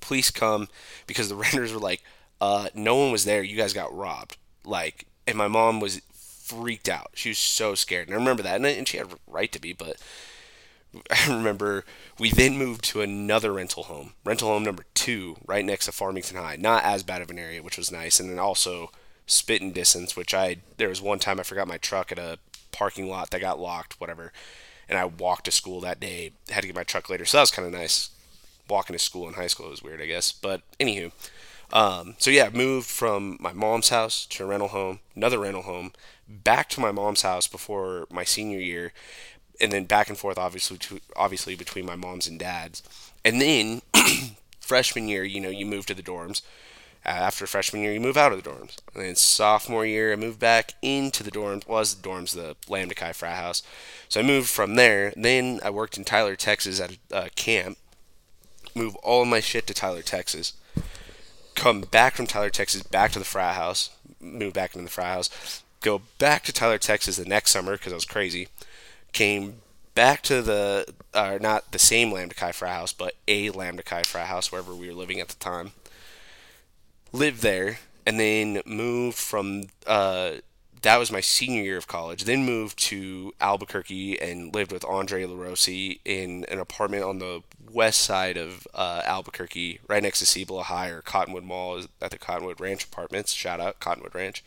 police 0.00 0.30
come 0.30 0.68
because 1.06 1.28
the 1.28 1.34
renters 1.36 1.72
were 1.72 1.80
like, 1.80 2.02
uh, 2.40 2.68
no 2.74 2.96
one 2.96 3.12
was 3.12 3.24
there. 3.24 3.42
You 3.42 3.56
guys 3.56 3.72
got 3.72 3.94
robbed. 3.94 4.36
Like, 4.64 5.06
and 5.26 5.36
my 5.36 5.48
mom 5.48 5.80
was 5.80 6.00
freaked 6.12 6.88
out. 6.88 7.10
She 7.14 7.30
was 7.30 7.38
so 7.38 7.74
scared. 7.74 8.08
And 8.08 8.14
I 8.14 8.18
remember 8.18 8.42
that. 8.42 8.62
And, 8.62 8.88
she 8.88 8.98
had 8.98 9.12
a 9.12 9.16
right 9.26 9.50
to 9.52 9.60
be, 9.60 9.72
but 9.72 9.96
I 11.10 11.34
remember 11.34 11.84
we 12.18 12.30
then 12.30 12.56
moved 12.56 12.84
to 12.84 13.00
another 13.00 13.52
rental 13.52 13.84
home, 13.84 14.12
rental 14.24 14.48
home 14.48 14.62
number 14.62 14.84
two, 14.94 15.36
right 15.46 15.64
next 15.64 15.86
to 15.86 15.92
Farmington 15.92 16.36
High. 16.36 16.56
Not 16.56 16.84
as 16.84 17.02
bad 17.02 17.22
of 17.22 17.30
an 17.30 17.38
area, 17.38 17.62
which 17.62 17.78
was 17.78 17.90
nice, 17.90 18.20
and 18.20 18.30
then 18.30 18.38
also 18.38 18.90
spitting 19.26 19.72
distance, 19.72 20.16
which 20.16 20.34
I 20.34 20.58
there 20.76 20.88
was 20.88 21.00
one 21.00 21.18
time 21.18 21.40
I 21.40 21.44
forgot 21.44 21.68
my 21.68 21.78
truck 21.78 22.12
at 22.12 22.18
a 22.18 22.38
parking 22.72 23.08
lot 23.08 23.30
that 23.30 23.40
got 23.40 23.58
locked, 23.58 24.00
whatever, 24.00 24.32
and 24.88 24.98
I 24.98 25.04
walked 25.06 25.46
to 25.46 25.50
school 25.50 25.80
that 25.80 26.00
day. 26.00 26.32
Had 26.50 26.60
to 26.60 26.66
get 26.66 26.76
my 26.76 26.84
truck 26.84 27.08
later, 27.08 27.24
so 27.24 27.38
that 27.38 27.42
was 27.42 27.50
kind 27.50 27.66
of 27.66 27.72
nice. 27.72 28.10
Walking 28.68 28.94
to 28.94 28.98
school 28.98 29.28
in 29.28 29.34
high 29.34 29.46
school 29.46 29.70
was 29.70 29.82
weird, 29.82 30.00
I 30.00 30.06
guess, 30.06 30.32
but 30.32 30.62
anywho. 30.80 31.12
Um, 31.72 32.14
so 32.18 32.30
yeah, 32.30 32.50
moved 32.52 32.86
from 32.86 33.36
my 33.40 33.52
mom's 33.52 33.88
house 33.88 34.26
to 34.26 34.44
a 34.44 34.46
rental 34.46 34.68
home, 34.68 35.00
another 35.16 35.38
rental 35.38 35.62
home, 35.62 35.92
back 36.28 36.68
to 36.70 36.80
my 36.80 36.92
mom's 36.92 37.22
house 37.22 37.46
before 37.46 38.06
my 38.10 38.24
senior 38.24 38.58
year, 38.60 38.92
and 39.60 39.72
then 39.72 39.84
back 39.84 40.08
and 40.08 40.18
forth, 40.18 40.38
obviously, 40.38 40.78
to, 40.78 41.00
obviously 41.16 41.54
between 41.54 41.86
my 41.86 41.96
mom's 41.96 42.26
and 42.26 42.38
dad's. 42.38 42.82
And 43.24 43.40
then 43.40 43.82
freshman 44.60 45.08
year, 45.08 45.24
you 45.24 45.40
know, 45.40 45.48
you 45.48 45.66
move 45.66 45.86
to 45.86 45.94
the 45.94 46.02
dorms. 46.02 46.42
After 47.06 47.46
freshman 47.46 47.82
year, 47.82 47.92
you 47.92 48.00
move 48.00 48.16
out 48.16 48.32
of 48.32 48.42
the 48.42 48.50
dorms. 48.50 48.78
And 48.94 49.04
then 49.04 49.14
sophomore 49.14 49.84
year, 49.84 50.12
I 50.12 50.16
moved 50.16 50.38
back 50.38 50.72
into 50.80 51.22
the 51.22 51.30
dorms. 51.30 51.68
Was 51.68 51.94
the 51.94 52.08
dorms 52.08 52.34
the 52.34 52.56
Lambda 52.66 52.94
Chi 52.94 53.12
frat 53.12 53.36
house? 53.36 53.62
So 54.08 54.20
I 54.20 54.22
moved 54.22 54.48
from 54.48 54.76
there. 54.76 55.12
Then 55.14 55.60
I 55.62 55.68
worked 55.68 55.98
in 55.98 56.04
Tyler, 56.04 56.34
Texas, 56.34 56.80
at 56.80 56.96
a 57.10 57.16
uh, 57.16 57.28
camp. 57.36 57.76
Move 58.74 58.96
all 58.96 59.22
of 59.22 59.28
my 59.28 59.40
shit 59.40 59.66
to 59.66 59.74
Tyler, 59.74 60.02
Texas. 60.02 60.54
Come 61.54 61.82
back 61.82 62.16
from 62.16 62.26
Tyler, 62.26 62.50
Texas, 62.50 62.82
back 62.82 63.12
to 63.12 63.18
the 63.18 63.24
frat 63.24 63.54
house. 63.54 63.90
Move 64.20 64.54
back 64.54 64.74
into 64.74 64.84
the 64.84 64.90
frat 64.90 65.14
house. 65.14 65.62
Go 65.80 66.02
back 66.18 66.44
to 66.44 66.52
Tyler, 66.52 66.78
Texas 66.78 67.16
the 67.16 67.24
next 67.24 67.50
summer 67.50 67.72
because 67.72 67.92
I 67.92 67.96
was 67.96 68.04
crazy 68.04 68.48
came 69.14 69.62
back 69.94 70.20
to 70.22 70.42
the, 70.42 70.92
uh, 71.14 71.38
not 71.40 71.72
the 71.72 71.78
same 71.78 72.12
Lambda 72.12 72.34
Chi 72.34 72.52
frat 72.52 72.76
house, 72.76 72.92
but 72.92 73.14
a 73.26 73.48
Lambda 73.50 73.82
Chi 73.82 74.02
frat 74.02 74.26
house 74.26 74.52
wherever 74.52 74.74
we 74.74 74.88
were 74.88 74.94
living 74.94 75.20
at 75.20 75.28
the 75.28 75.36
time. 75.36 75.72
Lived 77.12 77.40
there, 77.40 77.78
and 78.04 78.20
then 78.20 78.60
moved 78.66 79.16
from, 79.16 79.68
uh, 79.86 80.32
that 80.82 80.98
was 80.98 81.10
my 81.10 81.20
senior 81.20 81.62
year 81.62 81.78
of 81.78 81.86
college. 81.86 82.24
Then 82.24 82.44
moved 82.44 82.78
to 82.80 83.32
Albuquerque 83.40 84.20
and 84.20 84.52
lived 84.52 84.72
with 84.72 84.84
Andre 84.84 85.24
LaRossi 85.24 86.00
in 86.04 86.44
an 86.50 86.58
apartment 86.58 87.04
on 87.04 87.20
the 87.20 87.42
west 87.74 88.00
side 88.00 88.36
of 88.36 88.66
uh, 88.72 89.02
Albuquerque, 89.04 89.80
right 89.88 90.02
next 90.02 90.20
to 90.20 90.26
Cibola 90.26 90.62
High 90.62 90.88
or 90.88 91.02
Cottonwood 91.02 91.44
Mall 91.44 91.82
at 92.00 92.10
the 92.10 92.18
Cottonwood 92.18 92.60
Ranch 92.60 92.84
Apartments. 92.84 93.32
Shout 93.32 93.60
out 93.60 93.80
Cottonwood 93.80 94.14
Ranch. 94.14 94.44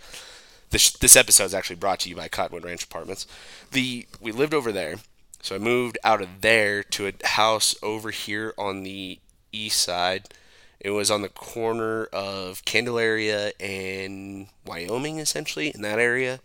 This 0.70 0.92
this 0.92 1.16
episode 1.16 1.46
is 1.46 1.54
actually 1.54 1.76
brought 1.76 2.00
to 2.02 2.10
you 2.10 2.16
by 2.16 2.28
Cottonwood 2.28 2.66
Ranch 2.66 2.84
Apartments. 2.84 3.28
The 3.72 4.08
we 4.20 4.32
lived 4.32 4.54
over 4.54 4.72
there, 4.72 4.96
so 5.42 5.56
I 5.56 5.60
moved 5.60 5.98
out 6.04 6.22
of 6.22 6.42
there 6.42 6.84
to 6.84 7.08
a 7.08 7.28
house 7.28 7.76
over 7.84 8.12
here 8.12 8.54
on 8.58 8.84
the 8.84 9.20
east 9.52 9.82
side. 9.82 10.30
It 10.80 10.92
was 10.92 11.10
on 11.10 11.22
the 11.22 11.30
corner 11.30 12.06
of 12.06 12.64
Candelaria 12.66 13.52
and 13.60 14.48
Wyoming, 14.66 15.20
essentially 15.20 15.72
in 15.74 15.82
that 15.82 16.00
area. 16.00 16.40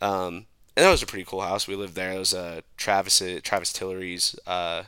Um, 0.00 0.46
and 0.76 0.86
that 0.86 0.90
was 0.90 1.02
a 1.02 1.06
pretty 1.06 1.24
cool 1.24 1.40
house. 1.40 1.66
We 1.66 1.74
lived 1.74 1.94
there. 1.94 2.12
It 2.12 2.18
was 2.18 2.32
uh, 2.32 2.62
Travis 2.76 3.22
Travis 3.42 3.72
Tillery's 3.72 4.38
uh, 4.46 4.84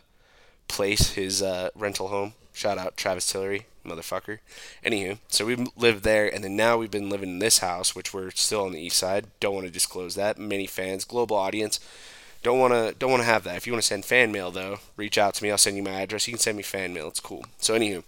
place, 0.69 1.13
his 1.13 1.43
uh, 1.43 1.71
rental 1.75 2.09
home. 2.09 2.35
Shout 2.53 2.79
out 2.79 2.97
Travis 2.97 3.31
Tillery 3.31 3.67
motherfucker. 3.85 4.39
Anywho, 4.85 5.19
so 5.29 5.47
we 5.47 5.57
lived 5.77 6.05
there, 6.05 6.33
and 6.33 6.43
then 6.43 6.57
now 6.57 6.77
we've 6.77 6.91
been 6.91 7.11
living 7.11 7.31
in 7.31 7.39
this 7.39 7.59
house, 7.59 7.95
which 7.95 8.13
we're 8.13 8.31
still 8.31 8.65
on 8.65 8.73
the 8.73 8.81
east 8.81 8.97
side. 8.97 9.27
Don't 9.41 9.55
want 9.55 9.67
to 9.67 9.73
disclose 9.73 10.15
that. 10.15 10.39
Many 10.39 10.67
fans, 10.67 11.05
global 11.05 11.37
audience. 11.37 11.81
Don't 12.43 12.59
want 12.59 12.75
to 12.75 12.95
don't 12.99 13.11
want 13.11 13.23
to 13.23 13.27
have 13.27 13.45
that. 13.45 13.57
If 13.57 13.67
you 13.67 13.73
want 13.73 13.83
to 13.83 13.87
send 13.87 14.05
fan 14.05 14.31
mail 14.31 14.51
though, 14.51 14.79
reach 14.97 15.17
out 15.17 15.35
to 15.35 15.43
me. 15.43 15.51
I'll 15.51 15.59
send 15.59 15.77
you 15.77 15.83
my 15.83 16.03
address. 16.03 16.27
You 16.27 16.35
can 16.35 16.41
send 16.41 16.57
me 16.57 16.63
fan 16.63 16.93
mail. 16.93 17.09
It's 17.09 17.21
cool. 17.21 17.45
So 17.59 17.75
anywho, 17.79 18.05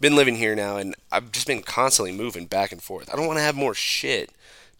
been 0.00 0.16
living 0.16 0.36
here 0.36 0.56
now, 0.56 0.76
and 0.76 0.96
I've 1.12 1.30
just 1.30 1.46
been 1.46 1.62
constantly 1.62 2.12
moving 2.12 2.46
back 2.46 2.72
and 2.72 2.82
forth. 2.82 3.12
I 3.12 3.16
don't 3.16 3.26
want 3.26 3.38
to 3.38 3.44
have 3.44 3.54
more 3.54 3.74
shit 3.74 4.30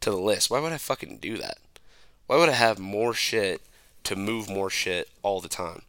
to 0.01 0.11
the 0.11 0.17
list. 0.17 0.51
Why 0.51 0.61
would 0.61 0.73
I 0.73 0.79
fucking 0.79 1.19
do 1.19 1.37
that? 1.39 1.59
Why 2.27 2.37
would 2.37 2.49
I 2.49 2.53
have 2.53 2.79
more 2.79 3.15
shit 3.15 3.63
to 4.05 4.17
move 4.17 4.51
more 4.51 4.71
shit 4.71 5.09
all 5.23 5.41
the 5.41 5.49
time? 5.49 5.83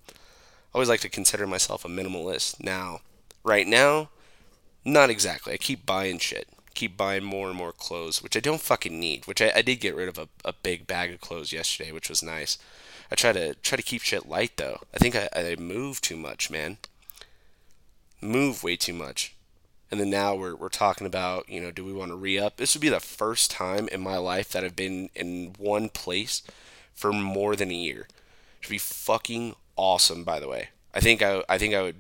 Always 0.78 0.90
like 0.90 1.00
to 1.00 1.10
consider 1.10 1.48
myself 1.48 1.84
a 1.86 1.88
minimalist. 1.88 2.64
Now, 2.64 3.02
Right 3.44 3.66
now, 3.66 4.10
not 4.86 5.10
exactly. 5.10 5.54
I 5.54 5.58
keep 5.58 5.88
buying 5.88 6.20
shit. 6.20 6.48
keep 6.76 6.96
buying 6.96 7.24
more 7.24 7.48
and 7.48 7.58
more 7.58 7.72
clothes, 7.72 8.22
which 8.22 8.38
I 8.38 8.40
don't 8.40 8.62
fucking 8.62 9.00
need. 9.00 9.26
Which 9.26 9.42
I, 9.42 9.52
I 9.56 9.64
did 9.64 9.80
get 9.80 9.96
rid 9.96 10.08
of 10.08 10.20
a, 10.20 10.30
a 10.46 10.54
big 10.54 10.86
bag 10.86 11.12
of 11.12 11.20
clothes 11.20 11.52
yesterday, 11.52 11.92
which 11.92 12.10
was 12.10 12.22
nice. 12.22 12.60
I 13.12 13.16
try 13.16 13.32
to 13.34 13.56
try 13.56 13.76
to 13.76 13.82
keep 13.82 14.04
shit 14.04 14.30
light 14.30 14.58
though. 14.58 14.82
I 14.94 15.00
think 15.00 15.16
I, 15.16 15.30
I 15.36 15.56
move 15.58 16.00
too 16.00 16.16
much, 16.16 16.52
man. 16.52 16.78
Move 18.22 18.64
way 18.64 18.76
too 18.76 18.94
much. 18.94 19.34
And 19.90 20.00
then 20.00 20.12
now 20.12 20.36
we're, 20.36 20.56
we're 20.56 20.70
talking 20.70 21.08
about, 21.08 21.50
you 21.50 21.60
know, 21.60 21.72
do 21.72 21.84
we 21.84 21.94
want 21.94 22.12
to 22.12 22.16
re 22.16 22.38
up? 22.38 22.58
This 22.58 22.76
would 22.76 22.82
be 22.82 22.90
the 22.90 23.00
first 23.00 23.50
time 23.50 23.88
in 23.92 24.02
my 24.02 24.18
life 24.18 24.52
that 24.52 24.64
I've 24.64 24.76
been 24.76 25.10
in 25.16 25.56
one 25.58 25.90
place 25.90 26.44
for 26.94 27.12
more 27.12 27.56
than 27.56 27.72
a 27.72 27.74
year. 27.74 28.02
It 28.02 28.08
should 28.60 28.70
be 28.70 28.78
fucking 28.78 29.56
awesome, 29.78 30.24
by 30.24 30.40
the 30.40 30.48
way. 30.48 30.70
I 30.94 31.00
think 31.00 31.22
I, 31.22 31.44
I 31.48 31.58
think 31.58 31.74
I 31.74 31.82
would 31.82 31.96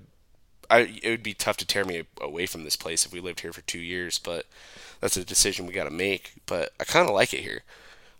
I, 0.70 1.00
it 1.02 1.10
would 1.10 1.24
be 1.24 1.34
tough 1.34 1.58
to 1.58 1.68
tear 1.68 1.86
me 1.86 2.04
away 2.20 2.46
from 2.46 2.63
this 2.63 2.76
place 2.76 3.06
if 3.06 3.13
we 3.13 3.20
lived 3.20 3.40
here 3.40 3.54
for 3.54 3.62
two 3.62 3.80
years, 3.80 4.20
but 4.20 4.46
that's 5.00 5.18
a 5.18 5.24
decision 5.24 5.66
we 5.66 5.74
got 5.74 5.86
to 5.86 5.90
make. 5.90 6.34
But 6.46 6.74
I 6.80 6.84
kind 6.84 7.08
of 7.08 7.16
like 7.16 7.34
it 7.34 7.42
here. 7.42 7.63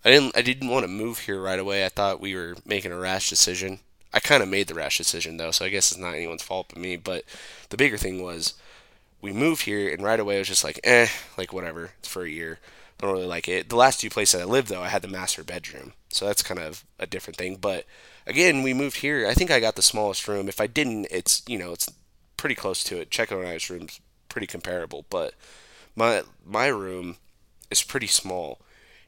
I 0.06 0.12
didn't 0.12 0.38
I 0.38 0.42
didn't 0.42 0.70
want 0.70 0.84
to 0.84 0.88
move 0.88 1.20
here 1.20 1.42
right 1.42 1.60
away. 1.60 1.86
I 1.86 1.90
thought 1.90 2.22
we 2.22 2.36
were 2.36 2.56
making 2.66 2.92
a 2.92 2.98
rash 2.98 3.30
decision. 3.30 3.80
I 4.14 4.20
kind 4.20 4.42
of 4.42 4.50
made 4.50 4.68
the 4.68 4.74
rash 4.74 4.98
decision 4.98 5.38
though, 5.38 5.52
so 5.52 5.66
I 5.66 5.70
guess 5.70 5.92
it's 5.92 6.00
not 6.00 6.14
anyone's 6.14 6.44
fault 6.44 6.68
but 6.70 6.78
me. 6.78 6.96
But 6.96 7.26
the 7.70 7.78
bigger 7.78 7.98
thing 7.98 8.24
was 8.24 8.54
we 9.22 9.34
moved 9.34 9.64
here, 9.64 9.92
and 9.92 10.04
right 10.04 10.20
away 10.20 10.36
I 10.36 10.40
was 10.40 10.48
just 10.48 10.64
like, 10.64 10.80
eh, 10.84 11.08
like 11.38 11.52
whatever. 11.52 11.92
It's 12.00 12.08
for 12.08 12.24
a 12.24 12.30
year. 12.30 12.60
I 13.00 13.06
don't 13.06 13.14
really 13.14 13.28
like 13.28 13.48
it. 13.48 13.70
The 13.70 13.76
last 13.76 14.00
two 14.00 14.10
places 14.10 14.42
I 14.42 14.46
lived 14.46 14.70
though, 14.70 14.82
I 14.82 14.88
had 14.90 15.02
the 15.02 15.08
master 15.08 15.44
bedroom, 15.44 15.94
so 16.10 16.26
that's 16.26 16.42
kind 16.42 16.60
of 16.60 16.86
a 17.00 17.08
different 17.08 17.38
thing. 17.38 17.58
But 17.58 17.86
again, 18.28 18.62
we 18.62 18.74
moved 18.74 18.98
here. 18.98 19.26
I 19.28 19.34
think 19.34 19.50
I 19.50 19.60
got 19.60 19.76
the 19.76 19.82
smallest 19.82 20.28
room. 20.28 20.48
If 20.48 20.62
I 20.62 20.68
didn't, 20.68 21.08
it's 21.10 21.42
you 21.48 21.58
know 21.58 21.72
it's 21.72 21.90
pretty 22.36 22.56
close 22.56 22.84
to 22.86 23.00
it. 23.00 23.10
Checo 23.10 23.40
and 23.40 23.48
I's 23.48 23.70
room's 23.70 24.00
pretty 24.30 24.48
comparable, 24.48 25.06
but 25.10 25.34
my 25.96 26.24
my 26.46 26.68
room 26.68 27.18
is 27.72 27.82
pretty 27.82 28.08
small, 28.08 28.60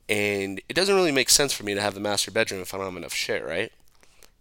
and 0.08 0.62
it 0.68 0.74
doesn't 0.74 0.96
really 0.96 1.12
make 1.12 1.30
sense 1.30 1.54
for 1.54 1.64
me 1.64 1.76
to 1.76 1.82
have 1.82 1.94
the 1.94 2.00
master 2.00 2.32
bedroom 2.32 2.62
if 2.62 2.74
I 2.74 2.78
don't 2.78 2.88
have 2.88 2.98
enough 2.98 3.14
shit, 3.14 3.46
right? 3.46 3.72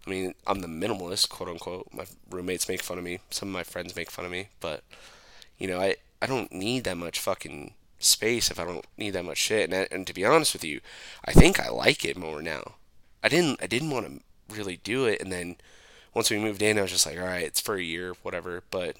I 0.06 0.10
mean, 0.10 0.34
I'm 0.46 0.60
the 0.60 0.68
minimalist, 0.68 1.28
quote 1.28 1.50
unquote. 1.50 1.88
My 1.92 2.06
roommates 2.30 2.68
make 2.68 2.82
fun 2.82 2.98
of 2.98 3.04
me. 3.04 3.18
Some 3.30 3.48
of 3.48 3.52
my 3.52 3.64
friends 3.64 3.94
make 3.94 4.10
fun 4.10 4.24
of 4.24 4.30
me, 4.30 4.48
but 4.60 4.82
you 5.58 5.66
know, 5.66 5.80
I 5.80 5.96
I 6.22 6.26
don't 6.26 6.52
need 6.52 6.84
that 6.84 6.96
much 6.96 7.20
fucking 7.20 7.74
space 7.98 8.50
if 8.50 8.60
I 8.60 8.64
don't 8.64 8.86
need 8.96 9.10
that 9.10 9.24
much 9.24 9.38
shit. 9.38 9.70
And, 9.72 9.88
and 9.90 10.06
to 10.06 10.14
be 10.14 10.24
honest 10.24 10.52
with 10.52 10.64
you, 10.64 10.80
I 11.24 11.32
think 11.32 11.58
I 11.58 11.68
like 11.68 12.04
it 12.04 12.16
more 12.16 12.40
now. 12.40 12.76
I 13.22 13.28
didn't 13.28 13.62
I 13.62 13.66
didn't 13.66 13.90
want 13.90 14.06
to 14.06 14.22
really 14.50 14.78
do 14.82 15.06
it, 15.06 15.20
and 15.20 15.32
then 15.32 15.56
once 16.14 16.30
we 16.30 16.38
moved 16.38 16.62
in, 16.62 16.78
I 16.78 16.82
was 16.82 16.90
just 16.90 17.06
like, 17.06 17.18
all 17.18 17.26
right, 17.26 17.44
it's 17.44 17.60
for 17.60 17.76
a 17.76 17.82
year, 17.82 18.14
whatever. 18.22 18.62
But 18.70 18.96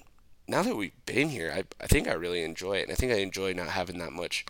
now 0.47 0.63
that 0.63 0.75
we've 0.75 1.05
been 1.05 1.29
here, 1.29 1.51
I, 1.53 1.63
I 1.83 1.87
think 1.87 2.07
I 2.07 2.13
really 2.13 2.43
enjoy 2.43 2.77
it, 2.77 2.83
and 2.83 2.91
I 2.91 2.95
think 2.95 3.11
I 3.11 3.17
enjoy 3.17 3.53
not 3.53 3.67
having 3.67 3.97
that 3.99 4.13
much 4.13 4.45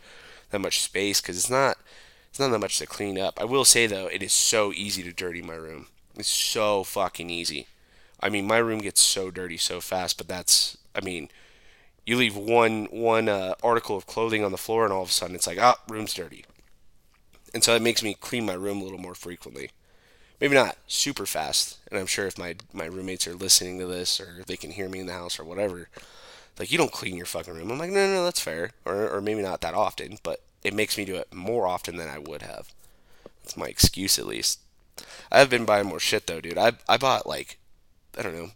that 0.51 0.59
much 0.59 0.81
space 0.81 1.21
because 1.21 1.37
it's 1.37 1.49
not 1.49 1.77
it's 2.29 2.39
not 2.39 2.49
that 2.49 2.59
much 2.59 2.77
to 2.79 2.85
clean 2.85 3.19
up. 3.19 3.39
I 3.39 3.45
will 3.45 3.65
say 3.65 3.87
though, 3.87 4.07
it 4.07 4.23
is 4.23 4.33
so 4.33 4.71
easy 4.73 5.03
to 5.03 5.11
dirty 5.11 5.41
my 5.41 5.55
room. 5.55 5.87
It's 6.15 6.29
so 6.29 6.83
fucking 6.83 7.29
easy. 7.29 7.67
I 8.19 8.29
mean, 8.29 8.47
my 8.47 8.57
room 8.57 8.79
gets 8.79 9.01
so 9.01 9.31
dirty 9.31 9.57
so 9.57 9.81
fast, 9.81 10.17
but 10.17 10.27
that's 10.27 10.77
I 10.95 11.01
mean, 11.01 11.29
you 12.05 12.17
leave 12.17 12.35
one 12.35 12.85
one 12.91 13.29
uh, 13.29 13.55
article 13.63 13.97
of 13.97 14.07
clothing 14.07 14.43
on 14.43 14.51
the 14.51 14.57
floor, 14.57 14.83
and 14.83 14.93
all 14.93 15.03
of 15.03 15.09
a 15.09 15.11
sudden 15.11 15.35
it's 15.35 15.47
like, 15.47 15.59
ah, 15.59 15.79
room's 15.87 16.13
dirty. 16.13 16.45
And 17.53 17.63
so 17.63 17.75
it 17.75 17.81
makes 17.81 18.03
me 18.03 18.13
clean 18.13 18.45
my 18.45 18.53
room 18.53 18.79
a 18.79 18.83
little 18.83 18.99
more 18.99 19.15
frequently 19.15 19.71
maybe 20.39 20.55
not 20.55 20.77
super 20.87 21.25
fast. 21.25 21.77
And 21.89 21.99
I'm 21.99 22.05
sure 22.05 22.27
if 22.27 22.37
my 22.37 22.55
my 22.73 22.85
roommates 22.85 23.27
are 23.27 23.33
listening 23.33 23.79
to 23.79 23.87
this 23.87 24.19
or 24.19 24.43
they 24.47 24.57
can 24.57 24.71
hear 24.71 24.89
me 24.89 24.99
in 24.99 25.07
the 25.07 25.13
house 25.13 25.39
or 25.39 25.43
whatever, 25.43 25.89
like 26.57 26.71
you 26.71 26.77
don't 26.77 26.91
clean 26.91 27.15
your 27.15 27.25
fucking 27.25 27.53
room. 27.53 27.71
I'm 27.71 27.79
like, 27.79 27.91
no, 27.91 28.05
no, 28.05 28.13
no 28.15 28.23
that's 28.25 28.39
fair. 28.41 28.71
Or 28.85 29.09
or 29.09 29.21
maybe 29.21 29.41
not 29.41 29.61
that 29.61 29.73
often, 29.73 30.17
but 30.23 30.41
it 30.63 30.73
makes 30.73 30.97
me 30.97 31.05
do 31.05 31.15
it 31.15 31.33
more 31.33 31.67
often 31.67 31.97
than 31.97 32.09
I 32.09 32.19
would 32.19 32.41
have. 32.41 32.73
That's 33.43 33.57
my 33.57 33.67
excuse 33.67 34.19
at 34.19 34.27
least. 34.27 34.59
I've 35.31 35.49
been 35.49 35.65
buying 35.65 35.87
more 35.87 35.99
shit 35.99 36.27
though, 36.27 36.41
dude. 36.41 36.57
I 36.57 36.73
I 36.87 36.97
bought 36.97 37.27
like 37.27 37.57
I 38.17 38.21
don't 38.23 38.35
know, 38.35 38.51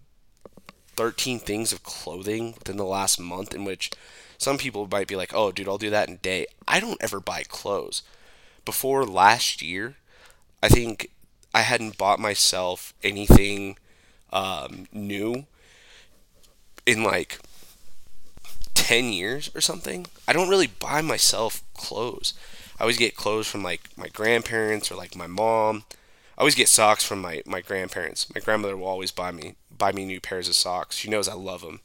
13 0.95 1.39
things 1.39 1.71
of 1.71 1.83
clothing 1.83 2.53
within 2.53 2.77
the 2.77 2.85
last 2.85 3.19
month 3.19 3.53
in 3.53 3.63
which 3.65 3.91
some 4.37 4.57
people 4.57 4.87
might 4.91 5.07
be 5.07 5.15
like, 5.15 5.33
"Oh, 5.33 5.51
dude, 5.51 5.67
I'll 5.67 5.77
do 5.77 5.89
that 5.89 6.09
in 6.09 6.15
a 6.15 6.17
day." 6.17 6.47
I 6.67 6.79
don't 6.79 7.01
ever 7.01 7.19
buy 7.19 7.43
clothes. 7.43 8.03
Before 8.65 9.05
last 9.05 9.61
year, 9.61 9.95
I 10.61 10.69
think 10.69 11.11
I 11.53 11.61
hadn't 11.61 11.97
bought 11.97 12.19
myself 12.19 12.93
anything 13.03 13.77
um, 14.31 14.87
new 14.91 15.45
in 16.85 17.03
like 17.03 17.39
10 18.73 19.13
years 19.13 19.49
or 19.55 19.61
something. 19.61 20.07
I 20.27 20.33
don't 20.33 20.49
really 20.49 20.67
buy 20.67 21.01
myself 21.01 21.63
clothes. 21.73 22.33
I 22.79 22.83
always 22.83 22.97
get 22.97 23.15
clothes 23.15 23.47
from 23.47 23.63
like 23.63 23.89
my 23.95 24.07
grandparents 24.07 24.91
or 24.91 24.95
like 24.95 25.15
my 25.15 25.27
mom. 25.27 25.83
I 26.37 26.41
always 26.41 26.55
get 26.55 26.67
socks 26.67 27.03
from 27.03 27.21
my, 27.21 27.43
my 27.45 27.61
grandparents. 27.61 28.33
My 28.33 28.41
grandmother 28.41 28.75
will 28.75 28.87
always 28.87 29.11
buy 29.11 29.31
me 29.31 29.55
buy 29.75 29.91
me 29.91 30.05
new 30.05 30.19
pairs 30.21 30.47
of 30.47 30.55
socks. 30.55 30.95
She 30.95 31.09
knows 31.09 31.27
I 31.27 31.33
love 31.33 31.61
them. 31.61 31.81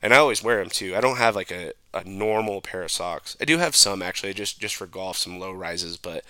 And 0.00 0.12
I 0.12 0.18
always 0.18 0.42
wear 0.42 0.58
them 0.58 0.70
too. 0.70 0.96
I 0.96 1.00
don't 1.00 1.18
have 1.18 1.36
like 1.36 1.50
a, 1.50 1.72
a 1.92 2.04
normal 2.04 2.60
pair 2.60 2.82
of 2.82 2.90
socks. 2.90 3.36
I 3.40 3.44
do 3.44 3.58
have 3.58 3.76
some 3.76 4.02
actually 4.02 4.34
just 4.34 4.60
just 4.60 4.74
for 4.74 4.86
golf, 4.86 5.16
some 5.16 5.38
low 5.38 5.52
rises, 5.52 5.96
but 5.96 6.24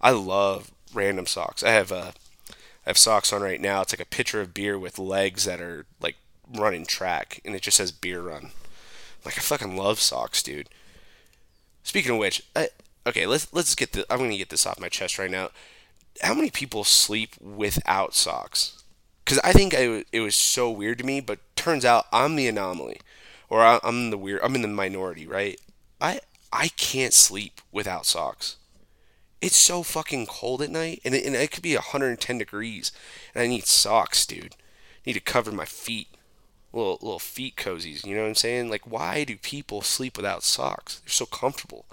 I 0.00 0.10
love 0.10 0.70
random 0.92 1.26
socks. 1.26 1.62
I 1.62 1.70
have 1.70 1.90
a 1.90 1.96
uh, 1.96 2.12
I 2.86 2.90
have 2.90 2.98
socks 2.98 3.32
on 3.32 3.42
right 3.42 3.60
now. 3.60 3.80
It's 3.80 3.92
like 3.92 4.00
a 4.00 4.10
pitcher 4.10 4.40
of 4.40 4.54
beer 4.54 4.78
with 4.78 4.98
legs 4.98 5.44
that 5.44 5.60
are 5.60 5.86
like 6.00 6.16
running 6.52 6.84
track, 6.84 7.40
and 7.44 7.54
it 7.54 7.62
just 7.62 7.78
says 7.78 7.92
beer 7.92 8.20
run. 8.20 8.50
Like 9.24 9.38
I 9.38 9.40
fucking 9.40 9.76
love 9.76 10.00
socks, 10.00 10.42
dude. 10.42 10.68
Speaking 11.82 12.12
of 12.12 12.18
which, 12.18 12.42
I, 12.54 12.68
okay, 13.06 13.26
let's 13.26 13.52
let's 13.52 13.74
get 13.74 13.92
the. 13.92 14.04
I'm 14.10 14.18
gonna 14.18 14.36
get 14.36 14.50
this 14.50 14.66
off 14.66 14.80
my 14.80 14.88
chest 14.88 15.18
right 15.18 15.30
now. 15.30 15.50
How 16.22 16.34
many 16.34 16.50
people 16.50 16.84
sleep 16.84 17.36
without 17.40 18.14
socks? 18.14 18.82
Because 19.24 19.38
I 19.38 19.52
think 19.52 19.74
I, 19.74 20.04
it 20.12 20.20
was 20.20 20.36
so 20.36 20.70
weird 20.70 20.98
to 20.98 21.04
me, 21.04 21.20
but 21.20 21.38
turns 21.56 21.84
out 21.84 22.06
I'm 22.12 22.36
the 22.36 22.46
anomaly, 22.46 23.00
or 23.48 23.62
I'm 23.62 24.10
the 24.10 24.18
weird. 24.18 24.40
I'm 24.42 24.54
in 24.54 24.62
the 24.62 24.68
minority, 24.68 25.26
right? 25.26 25.58
I 26.00 26.20
I 26.52 26.68
can't 26.68 27.14
sleep 27.14 27.60
without 27.72 28.06
socks. 28.06 28.56
It's 29.44 29.58
so 29.58 29.82
fucking 29.82 30.24
cold 30.24 30.62
at 30.62 30.70
night, 30.70 31.02
and 31.04 31.14
it, 31.14 31.26
and 31.26 31.36
it 31.36 31.50
could 31.50 31.62
be 31.62 31.74
110 31.74 32.38
degrees, 32.38 32.92
and 33.34 33.42
I 33.42 33.46
need 33.46 33.66
socks, 33.66 34.24
dude. 34.24 34.54
I 34.54 35.00
need 35.04 35.12
to 35.12 35.20
cover 35.20 35.52
my 35.52 35.66
feet, 35.66 36.08
little 36.72 36.98
little 37.02 37.18
feet 37.18 37.54
cozies. 37.54 38.06
You 38.06 38.14
know 38.16 38.22
what 38.22 38.28
I'm 38.28 38.36
saying? 38.36 38.70
Like, 38.70 38.90
why 38.90 39.22
do 39.22 39.36
people 39.36 39.82
sleep 39.82 40.16
without 40.16 40.44
socks? 40.44 41.00
They're 41.00 41.10
so 41.10 41.26
comfortable. 41.26 41.84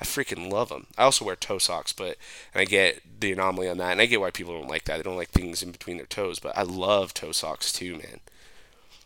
I 0.00 0.04
freaking 0.04 0.52
love 0.52 0.68
them. 0.68 0.86
I 0.96 1.02
also 1.02 1.24
wear 1.24 1.34
toe 1.34 1.58
socks, 1.58 1.92
but 1.92 2.16
and 2.54 2.60
I 2.60 2.64
get 2.64 3.02
the 3.18 3.32
anomaly 3.32 3.68
on 3.68 3.78
that, 3.78 3.90
and 3.90 4.00
I 4.00 4.06
get 4.06 4.20
why 4.20 4.30
people 4.30 4.56
don't 4.56 4.70
like 4.70 4.84
that. 4.84 4.98
They 4.98 5.02
don't 5.02 5.16
like 5.16 5.30
things 5.30 5.64
in 5.64 5.72
between 5.72 5.96
their 5.96 6.06
toes, 6.06 6.38
but 6.38 6.56
I 6.56 6.62
love 6.62 7.12
toe 7.12 7.32
socks 7.32 7.72
too, 7.72 7.94
man. 7.94 8.20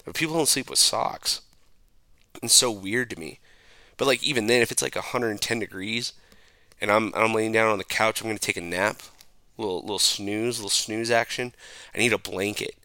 But 0.04 0.14
people 0.14 0.34
don't 0.34 0.46
sleep 0.46 0.68
with 0.68 0.78
socks. 0.78 1.40
It's 2.42 2.52
so 2.52 2.70
weird 2.70 3.08
to 3.10 3.18
me. 3.18 3.40
But 3.96 4.08
like 4.08 4.22
even 4.22 4.46
then, 4.46 4.60
if 4.60 4.70
it's 4.70 4.82
like 4.82 4.94
110 4.94 5.58
degrees 5.58 6.12
and 6.80 6.90
I'm 6.90 7.12
I'm 7.14 7.34
laying 7.34 7.52
down 7.52 7.70
on 7.70 7.78
the 7.78 7.84
couch. 7.84 8.20
I'm 8.20 8.28
gonna 8.28 8.38
take 8.38 8.56
a 8.56 8.60
nap, 8.60 9.02
little 9.56 9.80
little 9.80 9.98
snooze, 9.98 10.58
little 10.58 10.70
snooze 10.70 11.10
action. 11.10 11.54
I 11.94 11.98
need 11.98 12.12
a 12.12 12.18
blanket. 12.18 12.76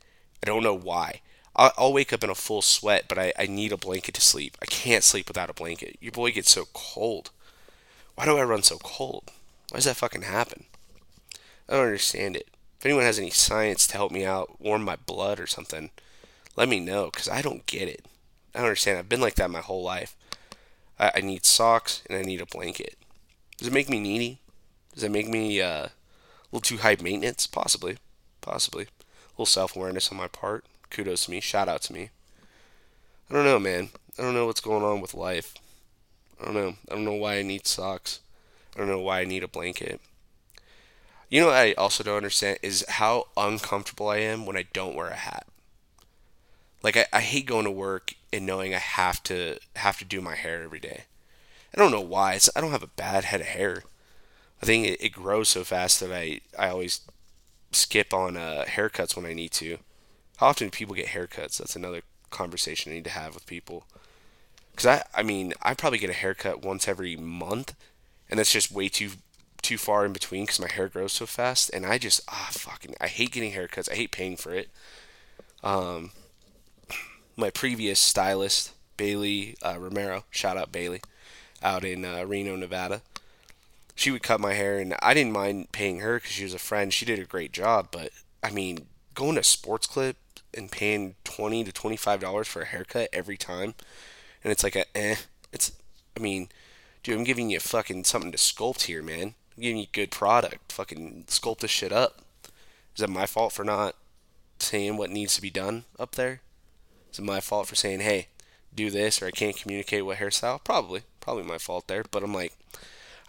I 0.41 0.47
don't 0.47 0.63
know 0.63 0.75
why. 0.75 1.21
I'll, 1.55 1.73
I'll 1.77 1.93
wake 1.93 2.13
up 2.13 2.23
in 2.23 2.29
a 2.29 2.35
full 2.35 2.61
sweat, 2.61 3.05
but 3.07 3.17
I, 3.17 3.33
I 3.37 3.45
need 3.45 3.71
a 3.71 3.77
blanket 3.77 4.15
to 4.15 4.21
sleep. 4.21 4.57
I 4.61 4.65
can't 4.65 5.03
sleep 5.03 5.27
without 5.27 5.49
a 5.49 5.53
blanket. 5.53 5.97
Your 5.99 6.11
boy 6.11 6.31
gets 6.31 6.51
so 6.51 6.65
cold. 6.73 7.31
Why 8.15 8.25
do 8.25 8.37
I 8.37 8.43
run 8.43 8.63
so 8.63 8.77
cold? 8.77 9.31
Why 9.69 9.77
does 9.77 9.85
that 9.85 9.97
fucking 9.97 10.23
happen? 10.23 10.65
I 11.67 11.73
don't 11.73 11.85
understand 11.85 12.35
it. 12.35 12.47
If 12.79 12.85
anyone 12.85 13.03
has 13.03 13.19
any 13.19 13.29
science 13.29 13.87
to 13.87 13.97
help 13.97 14.11
me 14.11 14.25
out, 14.25 14.61
warm 14.61 14.83
my 14.83 14.95
blood 14.95 15.39
or 15.39 15.47
something, 15.47 15.91
let 16.55 16.69
me 16.69 16.79
know, 16.79 17.05
because 17.05 17.27
I 17.27 17.41
don't 17.41 17.65
get 17.65 17.87
it. 17.87 18.05
I 18.53 18.59
don't 18.59 18.67
understand. 18.67 18.97
I've 18.97 19.09
been 19.09 19.21
like 19.21 19.35
that 19.35 19.51
my 19.51 19.59
whole 19.59 19.83
life. 19.83 20.15
I, 20.97 21.11
I 21.15 21.21
need 21.21 21.45
socks 21.45 22.01
and 22.09 22.17
I 22.17 22.21
need 22.21 22.41
a 22.41 22.45
blanket. 22.45 22.97
Does 23.59 23.67
it 23.67 23.73
make 23.73 23.89
me 23.89 23.99
needy? 23.99 24.39
Does 24.93 25.03
it 25.03 25.11
make 25.11 25.27
me 25.27 25.61
uh, 25.61 25.87
a 25.87 25.91
little 26.49 26.61
too 26.61 26.77
high 26.77 26.95
maintenance? 27.01 27.45
Possibly. 27.45 27.97
Possibly. 28.39 28.83
A 28.83 29.31
little 29.33 29.45
self 29.45 29.75
awareness 29.75 30.09
on 30.11 30.17
my 30.17 30.29
part. 30.29 30.63
Kudos 30.89 31.25
to 31.25 31.31
me. 31.31 31.41
Shout 31.41 31.67
out 31.67 31.81
to 31.83 31.93
me. 31.93 32.09
I 33.29 33.33
don't 33.33 33.43
know, 33.43 33.59
man. 33.59 33.89
I 34.17 34.21
don't 34.21 34.33
know 34.33 34.45
what's 34.45 34.61
going 34.61 34.83
on 34.83 35.01
with 35.01 35.13
life. 35.13 35.55
I 36.41 36.45
don't 36.45 36.53
know. 36.53 36.75
I 36.89 36.95
don't 36.95 37.03
know 37.03 37.13
why 37.13 37.35
I 37.35 37.43
need 37.43 37.67
socks. 37.67 38.21
I 38.75 38.79
don't 38.79 38.87
know 38.87 38.99
why 38.99 39.19
I 39.19 39.25
need 39.25 39.43
a 39.43 39.47
blanket. 39.47 39.99
You 41.29 41.41
know 41.41 41.47
what 41.47 41.57
I 41.57 41.73
also 41.73 42.01
don't 42.01 42.15
understand 42.15 42.59
is 42.63 42.85
how 42.87 43.27
uncomfortable 43.35 44.07
I 44.07 44.17
am 44.17 44.45
when 44.45 44.55
I 44.55 44.67
don't 44.71 44.95
wear 44.95 45.07
a 45.07 45.15
hat. 45.15 45.45
Like 46.81 46.95
I, 46.95 47.07
I 47.11 47.19
hate 47.19 47.45
going 47.45 47.65
to 47.65 47.71
work 47.71 48.13
and 48.31 48.45
knowing 48.45 48.73
I 48.73 48.79
have 48.79 49.21
to 49.23 49.59
have 49.75 49.99
to 49.99 50.05
do 50.05 50.21
my 50.21 50.35
hair 50.35 50.63
every 50.63 50.79
day. 50.79 51.03
I 51.73 51.77
don't 51.77 51.91
know 51.91 52.01
why. 52.01 52.33
It's, 52.33 52.49
I 52.55 52.61
don't 52.61 52.71
have 52.71 52.83
a 52.83 52.87
bad 52.87 53.25
head 53.25 53.41
of 53.41 53.47
hair. 53.47 53.83
I 54.61 54.65
think 54.65 54.87
it, 54.87 55.03
it 55.03 55.09
grows 55.09 55.49
so 55.49 55.63
fast 55.63 55.99
that 55.99 56.11
I, 56.11 56.41
I 56.57 56.69
always 56.69 57.01
skip 57.71 58.13
on 58.13 58.37
uh, 58.37 58.65
haircuts 58.67 59.15
when 59.15 59.25
I 59.25 59.33
need 59.33 59.51
to. 59.53 59.77
How 60.37 60.47
often 60.47 60.67
do 60.67 60.71
people 60.71 60.95
get 60.95 61.07
haircuts? 61.07 61.57
That's 61.57 61.75
another 61.75 62.01
conversation 62.29 62.91
I 62.91 62.95
need 62.95 63.03
to 63.05 63.09
have 63.11 63.33
with 63.33 63.45
people. 63.45 63.85
Cause 64.75 64.85
I, 64.85 65.03
I 65.13 65.23
mean, 65.23 65.53
I 65.61 65.73
probably 65.73 65.99
get 65.99 66.09
a 66.09 66.13
haircut 66.13 66.63
once 66.63 66.87
every 66.87 67.17
month, 67.17 67.75
and 68.29 68.39
that's 68.39 68.53
just 68.53 68.71
way 68.71 68.87
too, 68.87 69.09
too 69.61 69.77
far 69.77 70.05
in 70.05 70.13
between 70.13 70.43
because 70.45 70.59
my 70.59 70.71
hair 70.71 70.87
grows 70.87 71.11
so 71.11 71.25
fast, 71.25 71.69
and 71.73 71.85
I 71.85 71.97
just 71.97 72.21
ah 72.29 72.47
fucking 72.51 72.95
I 73.01 73.07
hate 73.07 73.31
getting 73.31 73.51
haircuts. 73.51 73.91
I 73.91 73.95
hate 73.95 74.11
paying 74.11 74.37
for 74.37 74.53
it. 74.53 74.69
Um, 75.63 76.11
my 77.35 77.49
previous 77.49 77.99
stylist 77.99 78.71
Bailey 78.95 79.57
uh, 79.61 79.75
Romero, 79.77 80.23
shout 80.29 80.55
out 80.55 80.71
Bailey, 80.71 81.01
out 81.61 81.83
in 81.83 82.05
uh, 82.05 82.23
Reno, 82.25 82.55
Nevada. 82.55 83.01
She 83.95 84.11
would 84.11 84.23
cut 84.23 84.39
my 84.39 84.53
hair, 84.53 84.79
and 84.79 84.95
I 85.01 85.13
didn't 85.13 85.33
mind 85.33 85.71
paying 85.71 85.99
her 85.99 86.15
because 86.15 86.31
she 86.31 86.43
was 86.43 86.53
a 86.53 86.59
friend. 86.59 86.93
She 86.93 87.05
did 87.05 87.19
a 87.19 87.25
great 87.25 87.51
job, 87.51 87.89
but 87.91 88.11
I 88.41 88.51
mean, 88.51 88.87
going 89.13 89.35
to 89.35 89.43
Sports 89.43 89.87
Clip 89.87 90.15
and 90.53 90.71
paying 90.71 91.15
twenty 91.23 91.63
to 91.63 91.71
twenty 91.71 91.97
five 91.97 92.21
dollars 92.21 92.47
for 92.47 92.61
a 92.61 92.65
haircut 92.65 93.09
every 93.11 93.37
time, 93.37 93.73
and 94.43 94.51
it's 94.51 94.63
like 94.63 94.75
a 94.75 94.85
eh. 94.97 95.15
It's 95.51 95.73
I 96.15 96.21
mean, 96.21 96.49
dude, 97.03 97.17
I'm 97.17 97.23
giving 97.23 97.49
you 97.49 97.59
fucking 97.59 98.05
something 98.05 98.31
to 98.31 98.37
sculpt 98.37 98.83
here, 98.83 99.01
man. 99.01 99.33
I'm 99.57 99.63
giving 99.63 99.77
you 99.77 99.87
good 99.91 100.11
product. 100.11 100.71
Fucking 100.71 101.25
sculpt 101.27 101.59
this 101.59 101.71
shit 101.71 101.91
up. 101.91 102.21
Is 102.95 103.01
that 103.01 103.09
my 103.09 103.25
fault 103.25 103.53
for 103.53 103.63
not 103.63 103.95
saying 104.59 104.97
what 104.97 105.09
needs 105.09 105.35
to 105.35 105.41
be 105.41 105.49
done 105.49 105.85
up 105.97 106.15
there? 106.15 106.41
Is 107.11 107.19
it 107.19 107.25
my 107.25 107.39
fault 107.39 107.67
for 107.67 107.75
saying, 107.75 108.01
hey, 108.01 108.27
do 108.73 108.89
this, 108.89 109.21
or 109.21 109.27
I 109.27 109.31
can't 109.31 109.55
communicate 109.55 110.05
what 110.05 110.17
hairstyle? 110.17 110.63
Probably, 110.63 111.01
probably 111.19 111.43
my 111.43 111.57
fault 111.57 111.87
there. 111.87 112.03
But 112.09 112.23
I'm 112.23 112.33
like, 112.33 112.53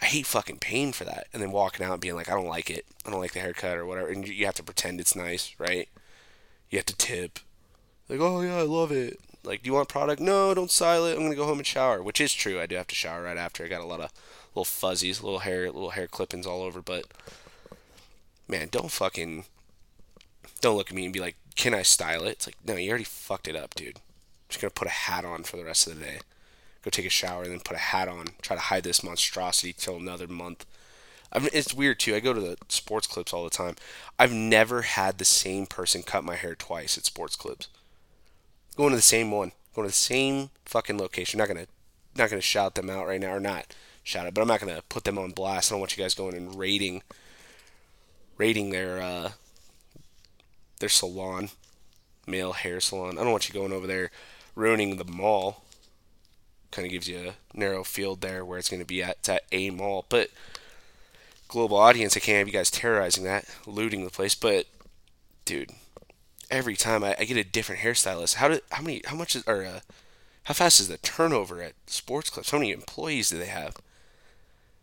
I 0.02 0.06
hate 0.06 0.26
fucking 0.26 0.58
paying 0.58 0.92
for 0.92 1.04
that, 1.04 1.26
and 1.32 1.42
then 1.42 1.52
walking 1.52 1.84
out 1.84 1.92
and 1.92 2.00
being 2.00 2.14
like, 2.14 2.30
I 2.30 2.34
don't 2.34 2.46
like 2.46 2.70
it. 2.70 2.86
I 3.06 3.10
don't 3.10 3.20
like 3.20 3.32
the 3.32 3.40
haircut 3.40 3.76
or 3.76 3.86
whatever, 3.86 4.08
and 4.08 4.26
you 4.26 4.46
have 4.46 4.54
to 4.54 4.62
pretend 4.62 5.00
it's 5.00 5.16
nice, 5.16 5.54
right? 5.58 5.88
You 6.70 6.78
have 6.78 6.86
to 6.86 6.96
tip. 6.96 7.38
Like, 8.08 8.20
oh 8.20 8.40
yeah, 8.40 8.56
I 8.56 8.62
love 8.62 8.92
it. 8.92 9.20
Like, 9.42 9.62
do 9.62 9.68
you 9.68 9.74
want 9.74 9.88
product? 9.88 10.20
No, 10.20 10.54
don't 10.54 10.70
style 10.70 11.06
it. 11.06 11.16
I'm 11.16 11.22
gonna 11.22 11.34
go 11.34 11.46
home 11.46 11.58
and 11.58 11.66
shower, 11.66 12.02
which 12.02 12.20
is 12.20 12.34
true. 12.34 12.60
I 12.60 12.66
do 12.66 12.76
have 12.76 12.86
to 12.88 12.94
shower 12.94 13.22
right 13.22 13.36
after. 13.36 13.64
I 13.64 13.68
got 13.68 13.80
a 13.80 13.86
lot 13.86 14.00
of 14.00 14.10
little 14.54 14.64
fuzzies, 14.64 15.22
little 15.22 15.40
hair, 15.40 15.66
little 15.66 15.90
hair 15.90 16.06
clippings 16.06 16.46
all 16.46 16.62
over. 16.62 16.82
But 16.82 17.04
man, 18.48 18.68
don't 18.70 18.90
fucking 18.90 19.44
don't 20.60 20.76
look 20.76 20.90
at 20.90 20.96
me 20.96 21.04
and 21.04 21.12
be 21.12 21.20
like, 21.20 21.36
can 21.56 21.74
I 21.74 21.82
style 21.82 22.24
it? 22.24 22.32
It's 22.32 22.46
like, 22.46 22.56
no, 22.66 22.76
you 22.76 22.90
already 22.90 23.04
fucked 23.04 23.48
it 23.48 23.56
up, 23.56 23.74
dude. 23.74 23.96
I'm 23.96 24.02
just 24.48 24.60
gonna 24.60 24.70
put 24.70 24.88
a 24.88 24.90
hat 24.90 25.24
on 25.24 25.42
for 25.42 25.56
the 25.56 25.64
rest 25.64 25.86
of 25.86 25.98
the 25.98 26.04
day. 26.04 26.18
Go 26.82 26.90
take 26.90 27.06
a 27.06 27.10
shower 27.10 27.42
and 27.42 27.52
then 27.52 27.60
put 27.60 27.76
a 27.76 27.80
hat 27.80 28.08
on. 28.08 28.28
Try 28.40 28.56
to 28.56 28.62
hide 28.62 28.84
this 28.84 29.02
monstrosity 29.02 29.72
till 29.72 29.96
another 29.96 30.26
month. 30.26 30.64
I 31.32 31.38
mean, 31.38 31.50
it's 31.52 31.74
weird 31.74 32.00
too. 32.00 32.14
I 32.14 32.20
go 32.20 32.32
to 32.32 32.40
the 32.40 32.56
sports 32.68 33.06
clips 33.06 33.32
all 33.32 33.44
the 33.44 33.50
time. 33.50 33.76
I've 34.18 34.32
never 34.32 34.82
had 34.82 35.18
the 35.18 35.24
same 35.24 35.66
person 35.66 36.02
cut 36.02 36.24
my 36.24 36.36
hair 36.36 36.54
twice 36.54 36.98
at 36.98 37.04
sports 37.04 37.36
clips. 37.36 37.68
Going 38.76 38.90
to 38.90 38.96
the 38.96 39.02
same 39.02 39.30
one, 39.30 39.52
going 39.74 39.86
to 39.86 39.92
the 39.92 39.96
same 39.96 40.50
fucking 40.64 40.98
location. 40.98 41.38
Not 41.38 41.48
gonna, 41.48 41.66
not 42.16 42.30
gonna 42.30 42.40
shout 42.40 42.74
them 42.74 42.90
out 42.90 43.06
right 43.06 43.20
now, 43.20 43.34
or 43.34 43.40
not 43.40 43.74
shout 44.02 44.26
it, 44.26 44.34
but 44.34 44.40
I'm 44.40 44.48
not 44.48 44.60
gonna 44.60 44.82
put 44.88 45.04
them 45.04 45.18
on 45.18 45.30
blast. 45.30 45.70
I 45.70 45.74
don't 45.74 45.80
want 45.80 45.96
you 45.96 46.02
guys 46.02 46.14
going 46.14 46.34
and 46.34 46.54
rating, 46.54 47.02
rating 48.36 48.70
their 48.70 49.00
uh, 49.00 49.30
their 50.80 50.88
salon, 50.88 51.50
male 52.26 52.52
hair 52.52 52.80
salon. 52.80 53.18
I 53.18 53.22
don't 53.22 53.32
want 53.32 53.48
you 53.48 53.54
going 53.54 53.72
over 53.72 53.86
there 53.86 54.10
ruining 54.54 54.96
the 54.96 55.04
mall. 55.04 55.62
Kind 56.70 56.86
of 56.86 56.92
gives 56.92 57.08
you 57.08 57.30
a 57.30 57.58
narrow 57.58 57.82
field 57.82 58.20
there 58.20 58.44
where 58.44 58.58
it's 58.58 58.68
going 58.68 58.80
to 58.80 58.86
be 58.86 59.02
at. 59.02 59.28
At 59.28 59.42
a 59.50 59.70
mall, 59.70 60.06
but 60.08 60.30
global 61.48 61.76
audience, 61.76 62.16
I 62.16 62.20
can't 62.20 62.38
have 62.38 62.46
you 62.46 62.52
guys 62.52 62.70
terrorizing 62.70 63.24
that, 63.24 63.44
looting 63.66 64.04
the 64.04 64.10
place. 64.10 64.34
But 64.34 64.66
dude, 65.44 65.70
every 66.50 66.76
time 66.76 67.02
I, 67.02 67.16
I 67.18 67.24
get 67.24 67.36
a 67.36 67.44
different 67.44 67.82
hairstylist, 67.82 68.34
how 68.34 68.48
do 68.48 68.60
how 68.70 68.82
many 68.82 69.02
how 69.04 69.16
much 69.16 69.34
is 69.34 69.46
or 69.46 69.64
uh, 69.64 69.80
how 70.44 70.54
fast 70.54 70.80
is 70.80 70.88
the 70.88 70.98
turnover 70.98 71.62
at 71.62 71.74
sports 71.86 72.30
clips? 72.30 72.50
How 72.50 72.58
many 72.58 72.72
employees 72.72 73.30
do 73.30 73.38
they 73.38 73.46
have? 73.46 73.76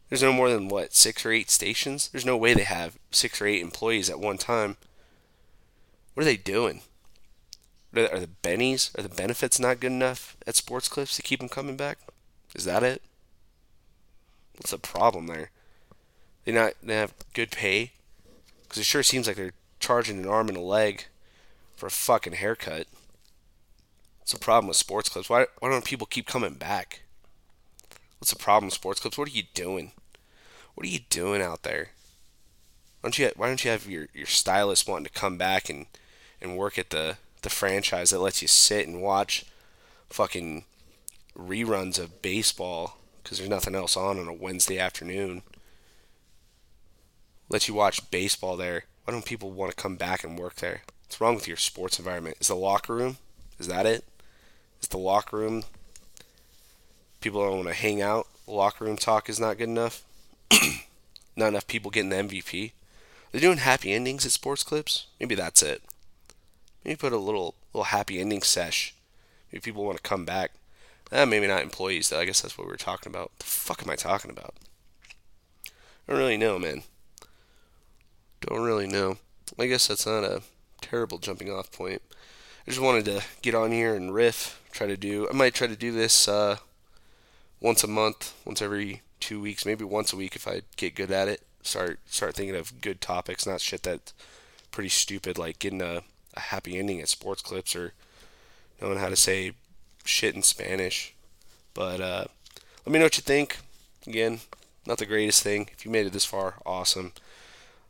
There's 0.09 0.23
no 0.23 0.33
more 0.33 0.49
than 0.49 0.69
what 0.69 0.93
six 0.93 1.25
or 1.25 1.31
eight 1.31 1.49
stations. 1.49 2.09
There's 2.09 2.25
no 2.25 2.37
way 2.37 2.53
they 2.53 2.63
have 2.63 2.97
six 3.11 3.41
or 3.41 3.47
eight 3.47 3.61
employees 3.61 4.09
at 4.09 4.19
one 4.19 4.37
time. 4.37 4.77
What 6.13 6.21
are 6.21 6.25
they 6.25 6.37
doing? 6.37 6.81
Are 7.95 8.19
the 8.19 8.29
bennies, 8.43 8.97
are 8.97 9.01
the 9.01 9.09
benefits 9.09 9.59
not 9.59 9.79
good 9.79 9.91
enough 9.91 10.37
at 10.45 10.55
sports 10.55 10.87
clips 10.87 11.15
to 11.15 11.21
keep 11.21 11.39
them 11.39 11.49
coming 11.49 11.77
back? 11.77 11.97
Is 12.53 12.65
that 12.65 12.83
it? 12.83 13.01
What's 14.55 14.71
the 14.71 14.77
problem 14.77 15.27
there? 15.27 15.51
They 16.45 16.51
not 16.51 16.73
they 16.81 16.95
have 16.95 17.13
good 17.33 17.51
pay 17.51 17.91
because 18.63 18.79
it 18.79 18.85
sure 18.85 19.03
seems 19.03 19.27
like 19.27 19.35
they're 19.35 19.53
charging 19.79 20.19
an 20.19 20.27
arm 20.27 20.47
and 20.49 20.57
a 20.57 20.61
leg 20.61 21.05
for 21.75 21.87
a 21.87 21.91
fucking 21.91 22.33
haircut. 22.33 22.87
What's 24.19 24.33
the 24.33 24.39
problem 24.39 24.67
with 24.67 24.77
sports 24.77 25.09
clips? 25.09 25.29
Why 25.29 25.45
why 25.59 25.69
don't 25.69 25.85
people 25.85 26.07
keep 26.07 26.25
coming 26.25 26.55
back? 26.55 27.01
What's 28.19 28.31
the 28.31 28.39
problem 28.39 28.67
with 28.67 28.73
sports 28.73 28.99
clips? 28.99 29.17
What 29.17 29.27
are 29.27 29.31
you 29.31 29.43
doing? 29.53 29.91
What 30.75 30.85
are 30.85 30.89
you 30.89 30.99
doing 31.09 31.41
out 31.41 31.63
there? 31.63 31.89
Why 33.01 33.07
don't 33.09 33.19
you 33.19 33.31
why 33.35 33.47
don't 33.47 33.63
you 33.63 33.71
have 33.71 33.87
your, 33.87 34.07
your 34.13 34.25
stylist 34.25 34.87
wanting 34.87 35.05
to 35.05 35.11
come 35.11 35.37
back 35.37 35.69
and 35.69 35.85
and 36.41 36.57
work 36.57 36.77
at 36.77 36.89
the 36.89 37.17
the 37.47 37.55
franchise 37.55 38.09
that 38.09 38.19
lets 38.19 38.41
you 38.41 38.47
sit 38.47 38.87
and 38.87 39.01
watch 39.01 39.45
fucking 40.09 40.65
reruns 41.37 41.97
of 41.97 42.21
baseball 42.21 42.97
because 43.23 43.37
there's 43.37 43.49
nothing 43.49 43.73
else 43.73 43.95
on 43.95 44.19
on 44.19 44.27
a 44.27 44.33
Wednesday 44.33 44.77
afternoon. 44.77 45.43
Let 47.47 47.69
you 47.69 47.73
watch 47.73 48.11
baseball 48.11 48.57
there. 48.57 48.83
Why 49.05 49.13
don't 49.13 49.23
people 49.23 49.51
want 49.51 49.71
to 49.71 49.81
come 49.81 49.95
back 49.95 50.25
and 50.25 50.37
work 50.37 50.55
there? 50.55 50.81
What's 51.05 51.21
wrong 51.21 51.35
with 51.35 51.47
your 51.47 51.55
sports 51.55 51.99
environment? 51.99 52.35
Is 52.41 52.49
the 52.49 52.55
locker 52.55 52.93
room? 52.93 53.17
Is 53.59 53.67
that 53.67 53.85
it? 53.85 54.03
Is 54.81 54.89
the 54.89 54.97
locker 54.97 55.37
room? 55.37 55.63
People 57.21 57.45
don't 57.45 57.63
want 57.63 57.69
to 57.69 57.73
hang 57.73 58.01
out. 58.01 58.27
Locker 58.45 58.83
room 58.83 58.97
talk 58.97 59.29
is 59.29 59.39
not 59.39 59.57
good 59.57 59.69
enough. 59.69 60.03
not 61.37 61.47
enough 61.47 61.67
people 61.67 61.91
getting 61.91 62.09
the 62.09 62.17
MVP. 62.17 62.73
They're 63.31 63.39
doing 63.39 63.59
happy 63.59 63.93
endings 63.93 64.25
at 64.25 64.33
sports 64.33 64.63
clips. 64.63 65.07
Maybe 65.17 65.35
that's 65.35 65.63
it. 65.63 65.81
Maybe 66.87 66.95
put 66.95 67.11
a 67.11 67.17
little 67.17 67.55
little 67.73 67.83
happy 67.83 68.21
ending 68.21 68.41
sesh. 68.41 68.95
Maybe 69.51 69.59
people 69.59 69.83
want 69.83 69.97
to 69.97 70.03
come 70.03 70.23
back. 70.23 70.53
Eh, 71.11 71.25
maybe 71.25 71.45
not 71.45 71.61
employees 71.61 72.09
though. 72.09 72.19
I 72.21 72.25
guess 72.25 72.39
that's 72.39 72.57
what 72.57 72.65
we 72.65 72.71
were 72.71 72.77
talking 72.77 73.11
about. 73.11 73.31
What 73.31 73.39
the 73.39 73.45
fuck 73.45 73.83
am 73.83 73.89
I 73.89 73.97
talking 73.97 74.31
about? 74.31 74.53
I 75.65 76.11
don't 76.11 76.17
really 76.17 76.37
know, 76.37 76.57
man. 76.57 76.83
Don't 78.39 78.63
really 78.63 78.87
know. 78.87 79.17
I 79.59 79.67
guess 79.67 79.87
that's 79.87 80.05
not 80.05 80.23
a 80.23 80.43
terrible 80.79 81.17
jumping 81.17 81.51
off 81.51 81.73
point. 81.73 82.01
I 82.65 82.71
just 82.71 82.81
wanted 82.81 83.03
to 83.05 83.21
get 83.41 83.53
on 83.53 83.73
here 83.73 83.93
and 83.93 84.13
riff. 84.13 84.61
Try 84.71 84.87
to 84.87 84.97
do. 84.97 85.27
I 85.29 85.33
might 85.33 85.53
try 85.53 85.67
to 85.67 85.75
do 85.75 85.91
this 85.91 86.29
uh, 86.29 86.57
once 87.59 87.83
a 87.83 87.87
month, 87.87 88.33
once 88.45 88.61
every 88.61 89.01
two 89.19 89.41
weeks, 89.41 89.65
maybe 89.65 89.83
once 89.83 90.13
a 90.13 90.17
week 90.17 90.37
if 90.37 90.47
I 90.47 90.61
get 90.77 90.95
good 90.95 91.11
at 91.11 91.27
it. 91.27 91.41
Start 91.63 91.99
start 92.05 92.35
thinking 92.35 92.55
of 92.55 92.79
good 92.79 93.01
topics, 93.01 93.45
not 93.45 93.59
shit 93.59 93.83
that's 93.83 94.13
pretty 94.71 94.89
stupid, 94.89 95.37
like 95.37 95.59
getting 95.59 95.81
a 95.81 96.03
a 96.37 96.39
happy 96.39 96.77
ending 96.79 97.01
at 97.01 97.09
sports 97.09 97.41
clips 97.41 97.75
or 97.75 97.93
knowing 98.81 98.99
how 98.99 99.09
to 99.09 99.15
say 99.15 99.51
shit 100.05 100.35
in 100.35 100.43
Spanish. 100.43 101.13
But 101.73 101.99
uh, 101.99 102.25
let 102.85 102.93
me 102.93 102.99
know 102.99 103.05
what 103.05 103.17
you 103.17 103.23
think. 103.23 103.57
Again, 104.05 104.39
not 104.85 104.99
the 104.99 105.05
greatest 105.05 105.43
thing. 105.43 105.69
If 105.73 105.83
you 105.83 105.91
made 105.91 106.05
it 106.05 106.13
this 106.13 106.25
far, 106.25 106.55
awesome. 106.65 107.11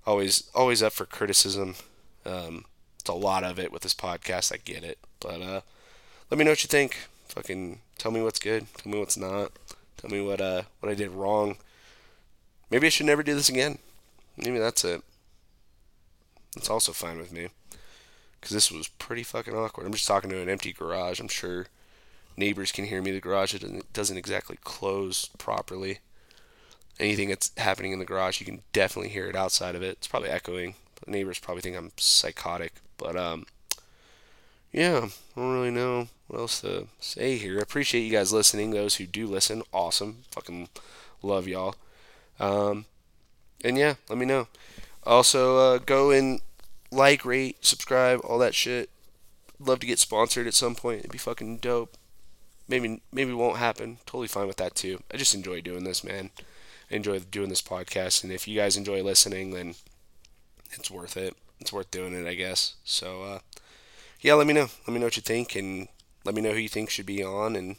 Always, 0.06 0.50
always 0.56 0.82
up 0.82 0.94
for 0.94 1.06
criticism. 1.06 1.76
Um, 2.26 2.66
it's 3.00 3.10
a 3.10 3.14
lot 3.14 3.44
of 3.44 3.60
it 3.60 3.72
with 3.72 3.84
this 3.84 3.94
podcast. 3.94 4.54
I 4.54 4.58
get 4.58 4.84
it, 4.84 4.98
but 5.20 5.42
uh, 5.42 5.62
let 6.32 6.38
me 6.38 6.46
know 6.46 6.52
what 6.52 6.64
you 6.64 6.68
think. 6.68 6.98
Fucking 7.28 7.80
tell 7.98 8.12
me 8.12 8.22
what's 8.22 8.40
good. 8.40 8.66
Tell 8.78 8.92
me 8.92 9.00
what's 9.00 9.18
not. 9.18 9.52
Tell 9.98 10.10
me 10.10 10.22
what 10.22 10.42
uh 10.42 10.64
what 10.80 10.92
I 10.92 10.96
did 10.96 11.12
wrong. 11.12 11.58
Maybe 12.70 12.88
I 12.88 12.90
should 12.90 13.06
never 13.06 13.24
do 13.24 13.36
this 13.36 13.50
again. 13.50 13.80
Maybe 14.38 14.58
that's 14.58 14.84
it. 14.86 15.02
That's 16.56 16.70
also 16.70 16.92
fine 16.94 17.18
with 17.18 17.32
me 17.32 17.50
because 18.48 18.56
this 18.56 18.72
was 18.72 18.88
pretty 18.88 19.24
fucking 19.24 19.54
awkward. 19.54 19.86
I'm 19.86 19.92
just 19.92 20.08
talking 20.08 20.30
to 20.30 20.42
an 20.42 20.48
empty 20.48 20.72
garage. 20.72 21.20
I'm 21.20 21.28
sure 21.28 21.68
neighbors 22.38 22.72
can 22.72 22.86
hear 22.86 23.02
me. 23.02 23.12
The 23.12 23.20
garage 23.20 23.52
doesn't, 23.52 23.92
doesn't 23.92 24.16
exactly 24.16 24.58
close 24.64 25.26
properly. 25.38 26.00
Anything 26.98 27.28
that's 27.28 27.52
happening 27.58 27.92
in 27.92 28.00
the 28.00 28.06
garage, 28.06 28.40
you 28.40 28.46
can 28.46 28.62
definitely 28.72 29.10
hear 29.10 29.28
it 29.28 29.36
outside 29.36 29.76
of 29.76 29.84
it. 29.84 29.98
It's 29.98 30.08
probably 30.08 30.30
echoing. 30.30 30.76
The 31.04 31.12
neighbors 31.12 31.40
probably 31.40 31.62
think 31.62 31.76
I'm 31.76 31.92
psychotic. 31.98 32.76
But, 32.98 33.18
um, 33.18 33.48
yeah, 34.72 35.08
I 35.36 35.40
don't 35.40 35.54
really 35.54 35.70
know 35.70 36.08
what 36.28 36.40
else 36.40 36.62
to 36.62 36.88
say 37.02 37.36
here. 37.36 37.60
I 37.60 37.64
appreciate 37.64 38.04
you 38.04 38.14
guys 38.14 38.32
listening. 38.32 38.72
Those 38.72 38.96
who 38.96 39.08
do 39.08 39.28
listen, 39.28 39.62
awesome. 39.74 40.20
Fucking 40.32 40.70
love 41.22 41.50
y'all. 41.50 41.76
Um, 42.40 42.86
and 43.62 43.78
yeah, 43.78 43.96
let 44.08 44.18
me 44.18 44.26
know. 44.26 44.48
Also, 45.04 45.58
uh, 45.58 45.78
go 45.80 46.12
and 46.12 46.40
like, 46.92 47.26
rate, 47.26 47.64
subscribe, 47.66 48.20
all 48.24 48.40
that 48.40 48.56
shit. 48.56 48.90
Love 49.60 49.80
to 49.80 49.88
get 49.88 50.00
sponsored 50.00 50.48
at 50.48 50.54
some 50.54 50.76
point. 50.76 51.00
It'd 51.00 51.12
be 51.12 51.18
fucking 51.18 51.58
dope. 51.58 51.98
Maybe 52.68 53.02
maybe 53.12 53.34
won't 53.34 53.58
happen. 53.58 53.98
Totally 54.06 54.28
fine 54.28 54.48
with 54.48 54.58
that 54.58 54.76
too. 54.76 55.02
I 55.12 55.18
just 55.18 55.34
enjoy 55.34 55.62
doing 55.62 55.84
this, 55.84 56.04
man. 56.04 56.32
I 56.92 56.96
enjoy 56.96 57.20
doing 57.20 57.50
this 57.50 57.62
podcast, 57.62 58.24
and 58.24 58.32
if 58.32 58.48
you 58.48 58.56
guys 58.56 58.78
enjoy 58.78 59.02
listening, 59.04 59.52
then 59.52 59.76
it's 60.72 60.92
worth 60.92 61.18
it. 61.18 61.36
It's 61.60 61.74
worth 61.74 61.92
doing 61.92 62.14
it, 62.14 62.28
I 62.28 62.36
guess. 62.36 62.76
So, 62.84 63.24
uh, 63.24 63.40
yeah, 64.22 64.34
let 64.36 64.48
me 64.48 64.54
know. 64.54 64.68
Let 64.86 64.94
me 64.94 65.00
know 65.00 65.08
what 65.08 65.18
you 65.18 65.24
think, 65.24 65.56
and 65.56 65.88
let 66.24 66.36
me 66.36 66.42
know 66.42 66.52
who 66.52 66.60
you 66.60 66.70
think 66.70 66.90
should 66.90 67.06
be 67.06 67.24
on, 67.24 67.56
and 67.56 67.78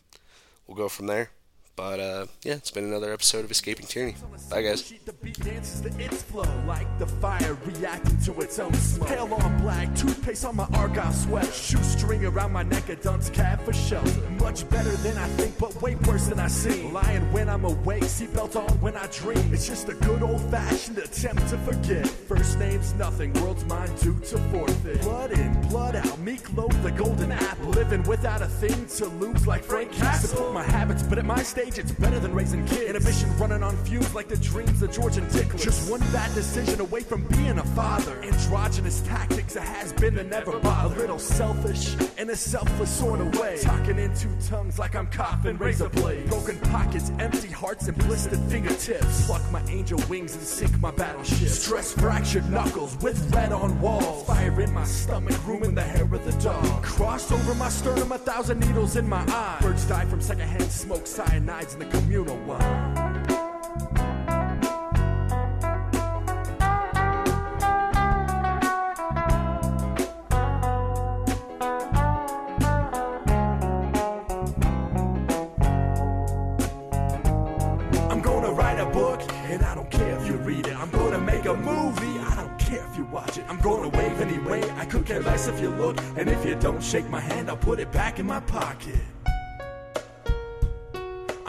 we'll 0.66 0.76
go 0.76 0.88
from 0.88 1.06
there. 1.06 1.30
But 1.78 2.00
uh, 2.00 2.26
yeah, 2.42 2.54
it's 2.54 2.72
been 2.72 2.82
another 2.82 3.12
episode 3.12 3.44
of 3.44 3.52
Escaping 3.52 3.86
Tyranny. 3.86 4.16
Bye, 4.50 4.62
guys. 4.62 4.92
The 5.04 5.12
beat 5.12 5.38
dances 5.38 5.80
to 5.82 6.04
its 6.04 6.24
flow 6.24 6.42
like 6.66 6.88
the 6.98 7.06
fire 7.06 7.56
reacting 7.64 8.18
to 8.22 8.40
its 8.40 8.58
own 8.58 8.74
smoke. 8.74 9.06
Pale 9.06 9.32
on 9.32 9.60
black, 9.60 9.94
toothpaste 9.94 10.44
on 10.44 10.56
my 10.56 10.66
argyle 10.74 11.12
sweat, 11.12 11.54
shoestring 11.54 12.24
around 12.24 12.50
my 12.50 12.64
neck, 12.64 12.88
a 12.88 12.96
dunce 12.96 13.30
cap 13.30 13.62
for 13.62 13.72
shelter. 13.72 14.28
Much 14.40 14.68
better 14.68 14.90
than 14.90 15.16
I 15.18 15.28
think, 15.28 15.56
but 15.56 15.80
way 15.80 15.94
worse 15.94 16.26
than 16.26 16.40
I. 16.40 16.48
Lying 16.90 17.32
when 17.32 17.48
I'm 17.48 17.64
awake, 17.64 18.02
seatbelt 18.02 18.56
on 18.56 18.80
when 18.80 18.96
I 18.96 19.06
dream. 19.06 19.54
It's 19.54 19.68
just 19.68 19.88
a 19.88 19.94
good 19.94 20.24
old 20.24 20.40
fashioned 20.50 20.98
attempt 20.98 21.46
to 21.50 21.58
forget. 21.58 22.08
First 22.08 22.58
name's 22.58 22.92
nothing, 22.94 23.32
world's 23.34 23.64
mine 23.66 23.94
due 24.00 24.18
to 24.18 24.38
forfeit. 24.50 25.00
Blood 25.02 25.30
in, 25.30 25.60
blood 25.68 25.94
out, 25.94 26.18
the 26.82 26.90
golden 26.90 27.32
apple. 27.32 27.70
Living 27.70 28.02
without 28.04 28.42
a 28.42 28.46
thing 28.46 28.86
to 28.86 29.06
lose 29.06 29.46
like 29.46 29.62
Frank 29.62 29.92
Castle. 29.92 30.52
My 30.52 30.62
habits, 30.62 31.02
but 31.02 31.18
at 31.18 31.24
my 31.24 31.42
stage, 31.70 31.84
it's 31.84 31.92
better 31.92 32.18
than 32.18 32.34
raising 32.34 32.64
kids. 32.66 32.88
Inhibition 32.88 33.36
running 33.36 33.62
on 33.62 33.76
fumes 33.84 34.14
like 34.14 34.28
the 34.28 34.36
dreams 34.36 34.82
of 34.82 34.92
George 34.92 35.16
and 35.16 35.28
Dickless. 35.30 35.62
Just 35.62 35.90
one 35.90 36.00
bad 36.12 36.34
decision 36.34 36.80
away 36.80 37.00
from 37.00 37.26
being 37.28 37.58
a 37.58 37.64
father. 37.74 38.20
Androgynous 38.22 39.00
tactics, 39.02 39.56
a 39.56 39.60
has 39.60 39.92
been 39.94 40.14
to 40.14 40.24
never 40.24 40.58
bother. 40.60 40.94
A 40.94 40.98
little 40.98 41.18
selfish 41.18 41.96
in 42.16 42.30
a 42.30 42.36
selfless 42.36 42.90
sort 42.90 43.20
of 43.20 43.38
way. 43.38 43.58
Talking 43.60 43.98
in 43.98 44.14
two 44.14 44.34
tongues 44.46 44.78
like 44.78 44.94
I'm 44.94 45.06
coughing 45.08 45.58
razor 45.58 45.88
blades. 45.88 46.28
Broken 46.28 46.58
pockets, 46.70 47.10
empty 47.18 47.48
hearts, 47.48 47.88
and 47.88 47.96
blistered 47.98 48.40
fingertips. 48.50 49.26
Pluck 49.26 49.42
my 49.52 49.62
angel 49.68 50.00
wings 50.08 50.34
and 50.34 50.42
sink 50.42 50.78
my 50.80 50.90
battleship. 50.90 51.48
Stress 51.48 51.92
fractured 51.92 52.48
knuckles 52.50 52.96
with 53.02 53.18
red 53.34 53.52
on 53.52 53.80
walls. 53.80 54.26
Fire 54.26 54.60
in 54.60 54.72
my 54.72 54.84
stomach, 54.84 55.36
rooming 55.46 55.74
the 55.74 55.82
hair 55.82 56.04
of 56.04 56.24
the 56.24 56.32
dog. 56.42 56.82
Crossed 56.82 57.32
over 57.32 57.54
my 57.54 57.68
sternum, 57.68 58.12
a 58.12 58.18
thousand 58.18 58.60
needles 58.60 58.96
in 58.96 59.08
my 59.08 59.24
eye. 59.28 59.58
Birds 59.60 59.84
die 59.86 60.04
from 60.06 60.20
secondhand 60.20 60.70
smoke, 60.70 61.06
cyanide 61.06 61.57
in 61.58 61.80
the 61.80 61.86
communal 61.86 62.36
one. 62.46 62.62
I'm 78.08 78.20
gonna 78.22 78.52
write 78.52 78.78
a 78.78 78.86
book, 78.86 79.20
and 79.50 79.64
I 79.64 79.74
don't 79.74 79.90
care 79.90 80.16
if 80.16 80.28
you 80.28 80.36
read 80.36 80.68
it. 80.68 80.76
I'm 80.78 80.90
gonna 80.90 81.18
make 81.18 81.44
a 81.46 81.54
movie, 81.54 82.20
I 82.20 82.36
don't 82.36 82.56
care 82.56 82.86
if 82.88 82.96
you 82.96 83.04
watch 83.06 83.36
it. 83.36 83.44
I'm 83.48 83.58
gonna 83.58 83.88
wave 83.88 84.20
anyway, 84.20 84.62
I 84.76 84.84
could 84.84 85.04
care 85.04 85.20
less 85.20 85.48
if 85.48 85.60
you 85.60 85.70
look. 85.70 85.98
And 86.16 86.30
if 86.30 86.44
you 86.46 86.54
don't 86.54 86.80
shake 86.80 87.10
my 87.10 87.20
hand, 87.20 87.50
I'll 87.50 87.56
put 87.56 87.80
it 87.80 87.90
back 87.90 88.20
in 88.20 88.26
my 88.26 88.38
pocket. 88.38 89.00